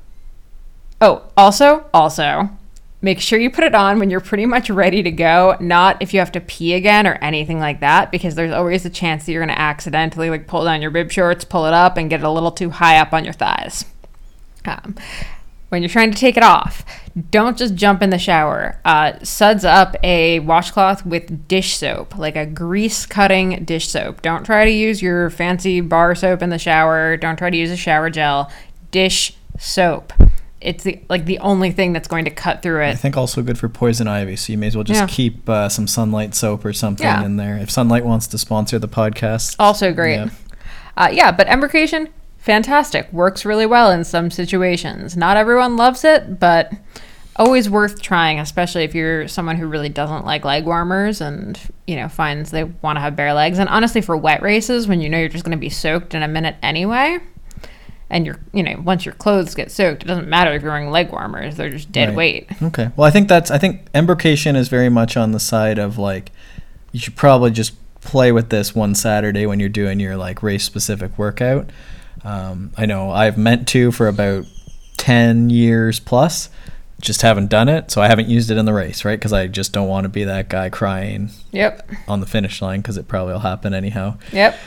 [1.02, 2.50] oh, also, also,
[3.02, 6.14] make sure you put it on when you're pretty much ready to go, not if
[6.14, 9.32] you have to pee again or anything like that, because there's always a chance that
[9.32, 12.20] you're going to accidentally like pull down your bib shorts, pull it up, and get
[12.20, 13.86] it a little too high up on your thighs.
[14.66, 14.96] Um,
[15.70, 16.86] when you're trying to take it off,
[17.30, 18.80] don't just jump in the shower.
[18.86, 24.22] Uh, suds up a washcloth with dish soap, like a grease cutting dish soap.
[24.22, 27.18] Don't try to use your fancy bar soap in the shower.
[27.18, 28.50] Don't try to use a shower gel.
[28.92, 30.14] Dish soap.
[30.60, 32.90] it's the like the only thing that's going to cut through it.
[32.90, 34.36] I think also good for poison ivy.
[34.38, 35.08] So you may as well just Yeah.
[35.08, 37.24] keep uh, some sunlight soap or something Yeah.
[37.26, 37.58] in there.
[37.58, 40.16] If Sunlight wants to sponsor the podcast, Also great.
[40.16, 40.30] Yeah.
[40.96, 42.08] Uh, yeah, but embrocation,
[42.48, 43.12] fantastic.
[43.14, 45.16] Works really well in some situations.
[45.16, 46.74] Not everyone loves it, but
[47.36, 51.96] always worth trying, especially if you're someone who really doesn't like leg warmers and, you
[51.96, 53.60] know, finds they want to have bare legs.
[53.60, 56.24] And honestly, for wet races, when you know you're just going to be soaked in
[56.24, 57.20] a minute anyway,
[58.10, 60.90] and you're, you know, once your clothes get soaked, it doesn't matter if you're wearing
[60.90, 62.16] leg warmers, they're just dead Right.
[62.16, 62.50] weight.
[62.64, 62.90] Okay.
[62.96, 63.52] Well, I think that's.
[63.52, 66.32] I think embrocation is very much on the side of like,
[66.94, 70.64] you should probably just play with this one Saturday when you're doing your like race
[70.64, 71.70] specific workout.
[72.24, 74.46] Um, I know I've meant to for about
[74.98, 76.50] ten years plus,
[77.02, 77.92] just haven't done it.
[77.92, 79.18] So I haven't used it in the race, right?
[79.20, 81.90] Because I just don't want to be that guy crying Yep.
[82.08, 84.18] on the finish line because it probably will happen anyhow.
[84.32, 84.58] Yep.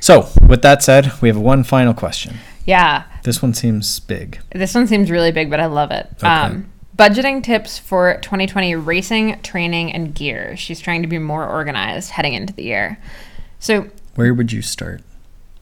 [0.00, 2.36] So with that said, we have one final question.
[2.66, 3.04] Yeah.
[3.24, 4.38] This one seems big.
[4.52, 6.08] This one seems really big, but I love it.
[6.18, 6.26] Okay.
[6.26, 10.56] Um, budgeting tips for 2020 racing, training, and gear.
[10.56, 12.98] She's trying to be more organized heading into the year.
[13.58, 15.02] So, Where would you start?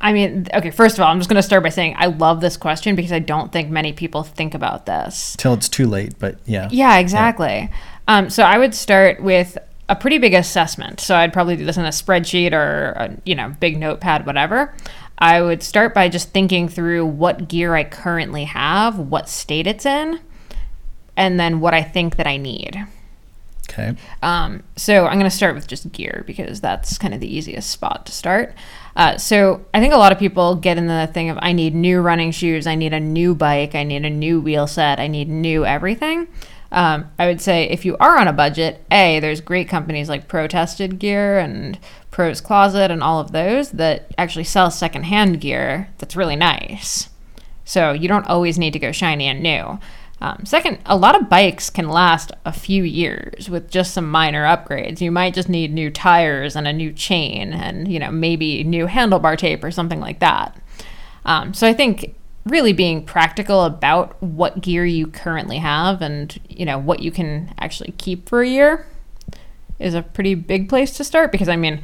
[0.00, 2.40] I mean, okay, first of all, I'm just going to start by saying I love
[2.40, 5.36] this question because I don't think many people think about this.
[5.38, 6.68] Till it's too late, but yeah.
[6.70, 7.70] Yeah, exactly.
[8.08, 9.58] Um, so I would start with
[9.90, 11.00] a pretty big assessment.
[11.00, 14.74] So I'd probably do this in a spreadsheet or a, you know big notepad, whatever.
[15.18, 19.84] I would start by just thinking through what gear I currently have, what state it's
[19.84, 20.20] in,
[21.16, 22.86] and then what I think that I need.
[23.68, 23.94] Okay.
[24.22, 27.70] Um, so I'm going to start with just gear because that's kind of the easiest
[27.70, 28.54] spot to start.
[29.00, 31.74] Uh, so I think a lot of people get in the thing of I need
[31.74, 35.06] new running shoes, I need a new bike, I need a new wheel set, I
[35.06, 36.28] need new everything.
[36.70, 40.28] Um, I would say if you are on a budget, A, there's great companies like
[40.28, 41.78] Protested Gear and
[42.10, 47.08] Pro's Closet and all of those that actually sell secondhand gear that's really nice.
[47.64, 49.78] So you don't always need to go shiny and new.
[50.22, 54.44] Um, second, a lot of bikes can last a few years with just some minor
[54.44, 55.00] upgrades.
[55.00, 58.86] You might just need new tires and a new chain and, you know, maybe new
[58.86, 60.60] handlebar tape or something like that.
[61.24, 62.14] Um, so I think
[62.44, 67.54] really being practical about what gear you currently have and, you know, what you can
[67.58, 68.86] actually keep for a year
[69.78, 71.82] is a pretty big place to start because, I mean,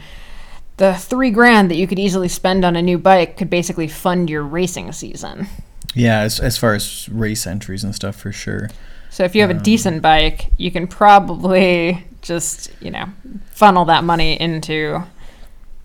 [0.76, 4.28] the three grand that you could easily spend on a new bike could basically fund
[4.28, 5.46] your racing season.
[5.96, 8.68] Yeah, as, as far as race entries and stuff, for sure.
[9.10, 13.06] So if you have a decent bike, you can probably just, you know,
[13.50, 15.02] funnel that money into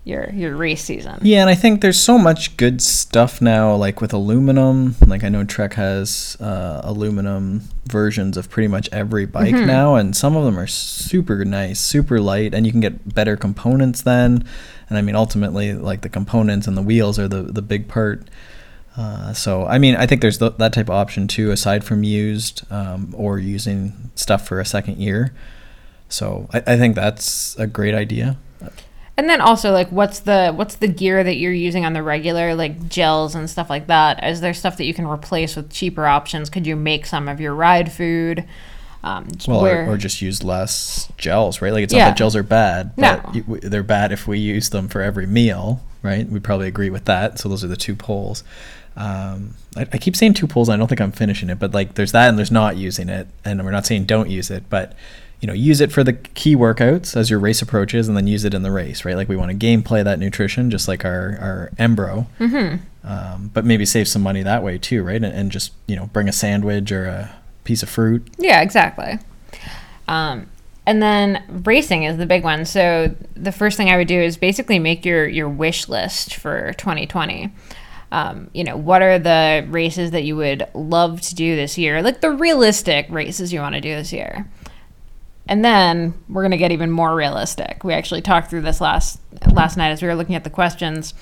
[0.04, 1.20] your your race season.
[1.22, 4.96] Yeah, and I think there's so much good stuff now, like with aluminum.
[5.06, 10.16] Like I know Trek has uh, aluminum versions of pretty much every bike now, and
[10.16, 14.44] some of them are super nice, super light, and you can get better components then.
[14.88, 18.28] And I mean, ultimately, like the components and the wheels are the the big part.
[18.96, 22.02] Uh, so I mean, I think there's th- that type of option too, aside from
[22.02, 25.32] used um, or using stuff for a second year.
[26.08, 28.36] So I, I think that's a great idea.
[29.16, 32.54] And then also like what's the what's the gear that you're using on the regular
[32.54, 34.22] like gels and stuff like that?
[34.24, 36.50] Is there stuff that you can replace with cheaper options?
[36.50, 38.44] Could you make some of your ride food?
[39.04, 41.72] Um, Well, or, or just use less gels, right?
[41.72, 42.04] Like it's Yeah.
[42.04, 43.20] not that gels are bad, No.
[43.24, 46.28] but w- they're bad if we use them for every meal, right?
[46.28, 47.38] We probably agree with that.
[47.40, 48.44] So those are the two poles.
[48.96, 50.68] Um, I, I keep saying two poles.
[50.68, 53.26] I don't think I'm finishing it, but like there's that and there's not using it,
[53.44, 54.94] and we're not saying don't use it, but
[55.40, 58.44] you know, use it for the key workouts as your race approaches, and then use
[58.44, 59.16] it in the race, right?
[59.16, 62.80] Like we want to game play that nutrition, just like our our Embro, Mhm.
[63.02, 65.16] um, but maybe save some money that way too, right?
[65.16, 67.34] And, and just you know, bring a sandwich or a
[67.64, 68.26] piece of fruit.
[68.38, 69.18] Yeah, exactly.
[70.08, 70.46] Um,
[70.86, 72.64] and then racing is the big one.
[72.64, 76.72] So the first thing I would do is basically make your your wish list for
[76.74, 77.50] 2020.
[78.12, 82.02] Um, you know, what are the races that you would love to do this year?
[82.02, 84.46] Like the realistic races you want to do this year.
[85.48, 87.82] And then we're gonna get even more realistic.
[87.82, 89.18] We actually talked through this last
[89.50, 91.14] last night as we were looking at the questions.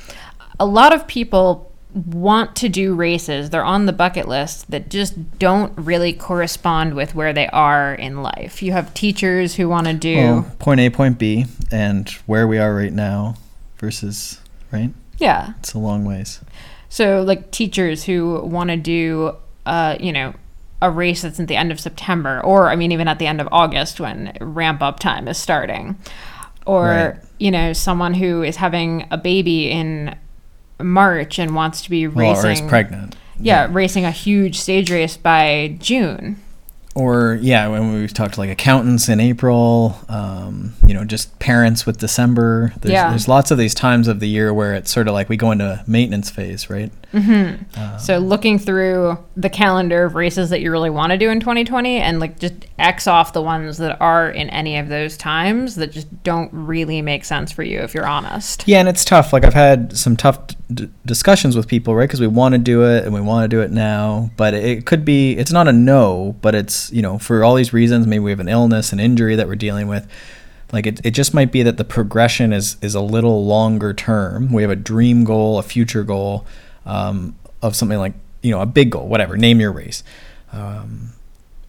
[0.59, 3.51] A lot of people want to do races.
[3.51, 8.23] They're on the bucket list that just don't really correspond with where they are in
[8.23, 8.63] life.
[8.63, 12.59] You have teachers who want to do Well, point A, point B, and where we
[12.59, 13.37] are right now
[13.79, 14.41] versus
[14.73, 14.91] right.
[15.19, 15.55] yeah.
[15.61, 16.41] It's a long ways.
[16.91, 20.35] So like teachers who want to do uh, you know,
[20.83, 23.41] a race that's at the end of September or I mean even at the end
[23.41, 25.97] of August when ramp up time is starting.
[26.67, 27.15] Or, Right.
[27.39, 30.15] you know, someone who is having a baby in
[30.79, 33.17] March and wants to be Well, racing or is pregnant.
[33.41, 36.37] Yeah, racing a huge stage race by June.
[36.97, 41.87] Or yeah, when we've talked to like accountants in April, um, you know, just parents
[41.87, 42.73] with December.
[42.81, 43.11] There's, Yeah.
[43.11, 45.53] there's lots of these times of the year where it's sort of like we go
[45.53, 46.91] into maintenance phase, right?
[47.13, 47.99] Mm-hmm.
[47.99, 51.97] so looking through the calendar of races that you really want to do in 2020
[51.97, 55.91] and like just X off the ones that are in any of those times that
[55.91, 58.63] just don't really make sense for you if you're honest.
[58.67, 59.33] Yeah, and it's tough.
[59.33, 60.39] Like I've had some tough
[60.73, 62.05] d- discussions with people, right?
[62.05, 64.87] Because we want to do it and we want to do it now, but it
[64.87, 68.07] could be it's not a no, but it's you know for all these reasons.
[68.07, 70.07] Maybe we have an illness, an injury that we're dealing with.
[70.73, 74.53] Like it, it just might be that the progression is is a little longer term.
[74.53, 76.47] We have a dream goal, a future goal
[76.87, 79.37] um, of something like you know a big goal, whatever.
[79.37, 80.03] Name your race.
[80.53, 81.13] Um,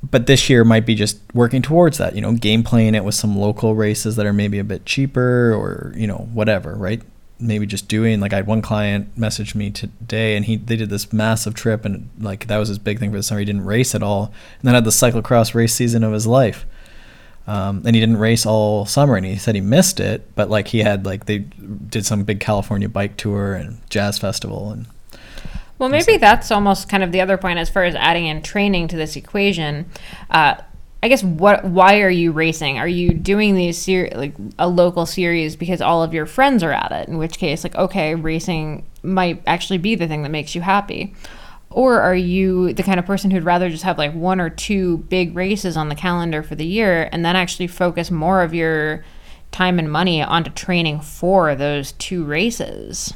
[0.03, 2.15] but this year might be just working towards that.
[2.15, 5.53] You know, game playing it with some local races that are maybe a bit cheaper,
[5.53, 7.01] or you know whatever, right?
[7.39, 10.89] Maybe just doing like I had one client message me today, and he they did
[10.89, 13.39] this massive trip, and like that was his big thing for the summer.
[13.39, 16.65] He didn't race at all, and then had the cyclocross race season of his life.
[17.47, 20.33] Um, and he didn't race all summer, and he said he missed it.
[20.35, 24.71] But like he had like they did some big California bike tour and jazz festival,
[24.71, 24.87] and
[25.81, 28.89] Well, maybe that's almost kind of the other point as far as adding in training
[28.89, 29.89] to this equation.
[30.29, 30.53] Uh,
[31.01, 31.65] I guess what?
[31.65, 32.77] Why are you racing?
[32.77, 36.71] Are you doing these ser- like a local series because all of your friends are
[36.71, 37.07] at it?
[37.07, 41.15] In which case, like, okay, racing might actually be the thing that makes you happy.
[41.71, 44.97] Or are you the kind of person who'd rather just have like one or two
[44.97, 49.03] big races on the calendar for the year and then actually focus more of your
[49.51, 53.15] time and money onto training for those two races?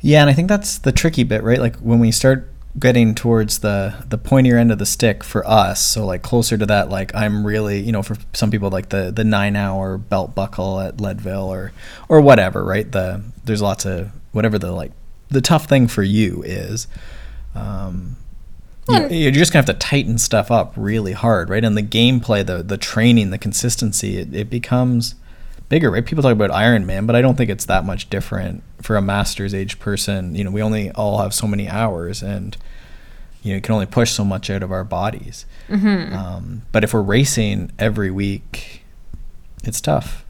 [0.00, 1.58] Yeah, and I think that's the tricky bit, right?
[1.60, 2.48] Like when we start
[2.78, 6.66] getting towards the the pointier end of the stick for us, so like closer to
[6.66, 10.34] that, like I'm really, you know, for some people like the the nine hour belt
[10.34, 11.72] buckle at Leadville or
[12.08, 12.90] or whatever, right?
[12.90, 14.92] The there's lots of whatever the like
[15.28, 16.86] the tough thing for you is.
[17.54, 18.16] Um,
[18.88, 21.64] you- you're just gonna have to tighten stuff up really hard, right?
[21.64, 25.14] And the gameplay, the the training, the consistency, it, it becomes
[25.70, 26.04] bigger, right?
[26.04, 29.54] People talk about Ironman, but I don't think it's that much different for a master's
[29.54, 30.34] age person.
[30.34, 32.54] You know, we only all have so many hours, and
[33.42, 35.46] you know, you can only push so much out of our bodies.
[36.12, 38.82] Um, but if we're racing every week,
[39.64, 40.26] it's tough.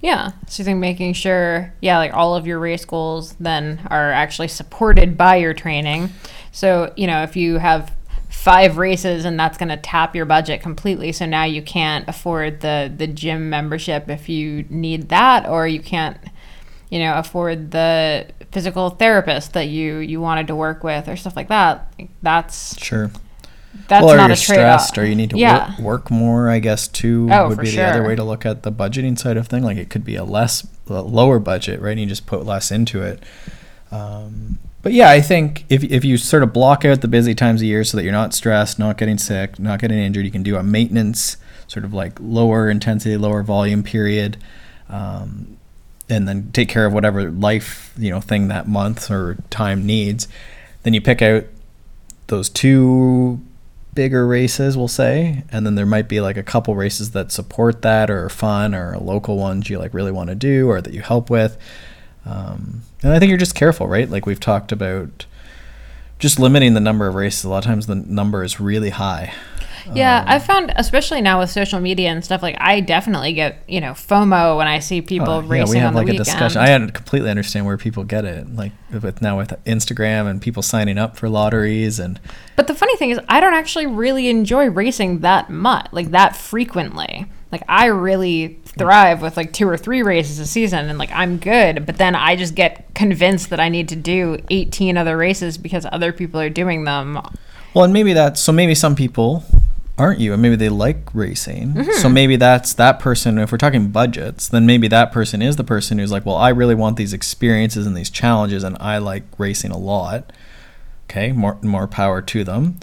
[0.00, 0.32] Yeah.
[0.48, 4.48] So I think making sure, yeah, like all of your race goals then are actually
[4.48, 6.10] supported by your training.
[6.52, 7.94] So, you know, if you have
[8.34, 12.60] five races and that's going to tap your budget completely, so now you can't afford
[12.60, 16.18] the the gym membership if you need that or you can't
[16.90, 21.34] you know, afford the physical therapist that you you wanted to work with or stuff
[21.34, 21.92] like that.
[22.22, 23.10] That's Sure.
[23.88, 24.82] that's well, or not you're a trade-off.
[24.82, 25.70] stressed, or you need to yeah.
[25.70, 26.48] work, work more.
[26.48, 29.36] I guess too Oh, would be the other way to look at the budgeting side
[29.36, 29.64] of thing.
[29.64, 31.92] Like it could be a less, a lower budget, right?
[31.92, 33.22] And you just put less into it.
[33.90, 37.62] Um, but yeah, I think if if you sort of block out the busy times
[37.62, 40.42] of year so that you're not stressed, not getting sick, not getting injured, you can
[40.42, 44.36] do a maintenance sort of like lower intensity, lower volume period.
[44.90, 45.56] Um,
[46.10, 50.28] and then take care of whatever life you know thing that month or time needs
[50.82, 51.44] then you pick out
[52.26, 53.40] those two
[53.94, 57.80] bigger races we'll say and then there might be like a couple races that support
[57.80, 61.00] that or fun or local ones you like really want to do or that you
[61.00, 61.56] help with
[62.26, 65.26] um, and i think you're just careful right like we've talked about
[66.18, 69.32] just limiting the number of races a lot of times the number is really high
[69.92, 73.82] Yeah, I found, especially now with social media and stuff, like I definitely get, you
[73.82, 76.16] know, FOMO when I see people Oh, racing yeah, we have on like the a
[76.16, 76.58] discussion.
[76.60, 78.54] I completely understand where people get it.
[78.54, 82.18] Like with now with Instagram and people signing up for lotteries and
[82.56, 86.34] but the funny thing is, I don't actually really enjoy racing that much, like that
[86.34, 87.26] frequently.
[87.54, 91.38] Like I really thrive with like two or three races a season, and like I'm
[91.38, 91.86] good.
[91.86, 95.86] But then I just get convinced that I need to do 18 other races because
[95.92, 97.20] other people are doing them.
[97.72, 98.50] Well, and maybe that's so.
[98.50, 99.44] Maybe some people
[99.96, 101.74] aren't you, and maybe they like racing.
[101.74, 101.92] Mm-hmm.
[101.92, 103.38] So maybe that's that person.
[103.38, 106.48] If we're talking budgets, then maybe that person is the person who's like, well, I
[106.48, 110.32] really want these experiences and these challenges, and I like racing a lot.
[111.08, 112.80] Okay, more more power to them.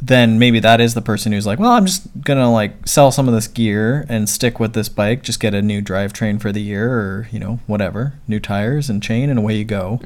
[0.00, 3.26] Then maybe that is the person who's like, well, I'm just gonna like sell some
[3.26, 6.62] of this gear and stick with this bike, just get a new drivetrain for the
[6.62, 9.98] year, or you know whatever, new tires and chain, and away you go.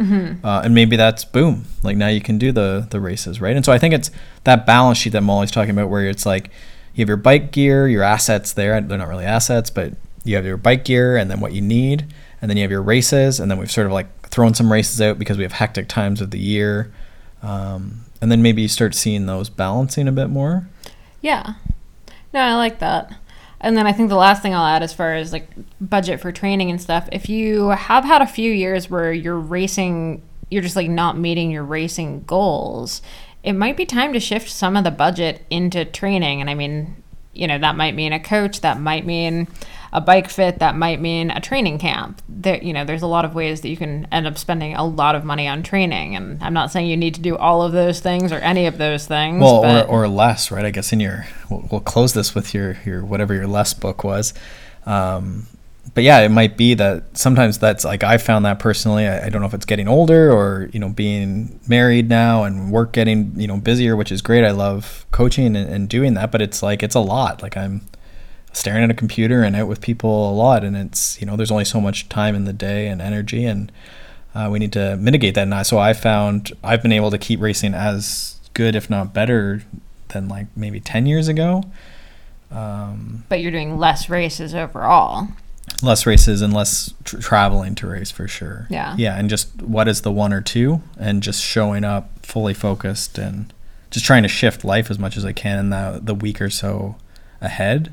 [0.43, 3.55] Uh, and maybe that's boom, like now you can do the the races, right?
[3.55, 4.11] And so I think it's
[4.45, 6.51] that balance sheet that Molly's talking about, where it's like
[6.95, 8.81] you have your bike gear, your assets there.
[8.81, 9.93] They're not really assets, but
[10.25, 12.07] you have your bike gear and then what you need,
[12.41, 15.03] and then you have your races, and then we've sort of like thrown some races
[15.03, 16.91] out because we have hectic times of the year.
[17.43, 20.69] Um, and then maybe you start seeing those balancing a bit more.
[21.21, 21.55] Yeah.
[22.33, 23.13] No, I like that.
[23.61, 25.49] And then I think the last thing I'll add as far as like
[25.81, 30.23] budget for training and stuff, if you have had a few years where you're racing,
[30.51, 33.03] you're just like not meeting your racing goals,
[33.43, 36.41] it might be time to shift some of the budget into training.
[36.41, 37.03] And I mean,
[37.33, 39.49] you know, that might mean a coach, that might mean
[39.93, 42.23] a bike fit, that might mean a training camp.
[42.29, 44.85] There, you know, there's a lot of ways that you can end up spending a
[44.85, 46.17] lot of money on training.
[46.17, 48.79] And I'm not saying you need to do all of those things or any of
[48.79, 49.43] those things.
[49.43, 50.65] Well, but or, or less, right?
[50.65, 54.03] I guess in your, we'll, we'll close this with your, your, whatever your less book
[54.03, 54.33] was.
[54.87, 55.47] Um,
[55.95, 59.07] but yeah, it might be that sometimes that's like I found that personally.
[59.07, 62.71] I, I, don't know if it's getting older or you know being married now and
[62.71, 64.45] work getting you know busier, which is great.
[64.45, 67.43] I love coaching and, and doing that, but it's like it's a lot.
[67.43, 67.83] Like I'm
[68.53, 71.51] staring at a computer and out with people a lot, and it's you know there's
[71.51, 73.71] only so much time in the day and energy, and
[74.35, 75.49] uh, we need to mitigate that.
[75.49, 79.63] And so I found I've been able to keep racing as good, if not better,
[80.09, 81.65] than like maybe ten years ago.
[82.51, 85.29] Um, but you're doing less races overall
[85.83, 88.67] less races and less tr- traveling to race for sure.
[88.71, 88.95] Yeah.
[88.97, 93.19] Yeah, and just what is the one or two, and just showing up fully focused
[93.19, 93.53] and
[93.91, 96.51] just trying to shift life as much as I can in the the week or
[96.51, 96.97] so
[97.41, 97.93] ahead,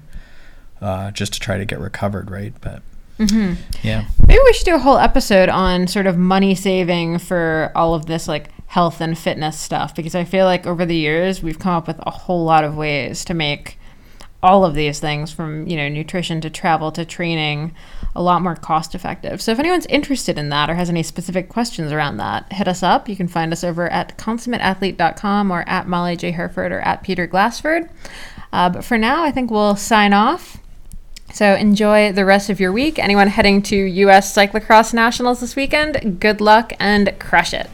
[0.81, 2.53] uh, just to try to get recovered, right?
[2.61, 2.81] But
[3.17, 3.61] mm-hmm.
[3.83, 7.93] yeah, maybe we should do a whole episode on sort of money saving for all
[7.93, 11.57] of this like health and fitness stuff because I feel like over the years we've
[11.57, 13.79] come up with a whole lot of ways to make
[14.41, 17.73] all of these things from you know nutrition to travel to training
[18.15, 21.49] a lot more cost effective so if anyone's interested in that or has any specific
[21.49, 23.09] questions around that hit us up.
[23.09, 26.31] You can find us over at consummateathlete.com or at molly j.
[26.31, 27.89] Hurford or at peter glassford.
[28.53, 30.57] Uh, but for now i think we'll sign off
[31.33, 32.99] so enjoy the rest of your week.
[32.99, 33.75] Anyone heading to
[34.09, 37.69] us cyclocross nationals this weekend good luck and crush it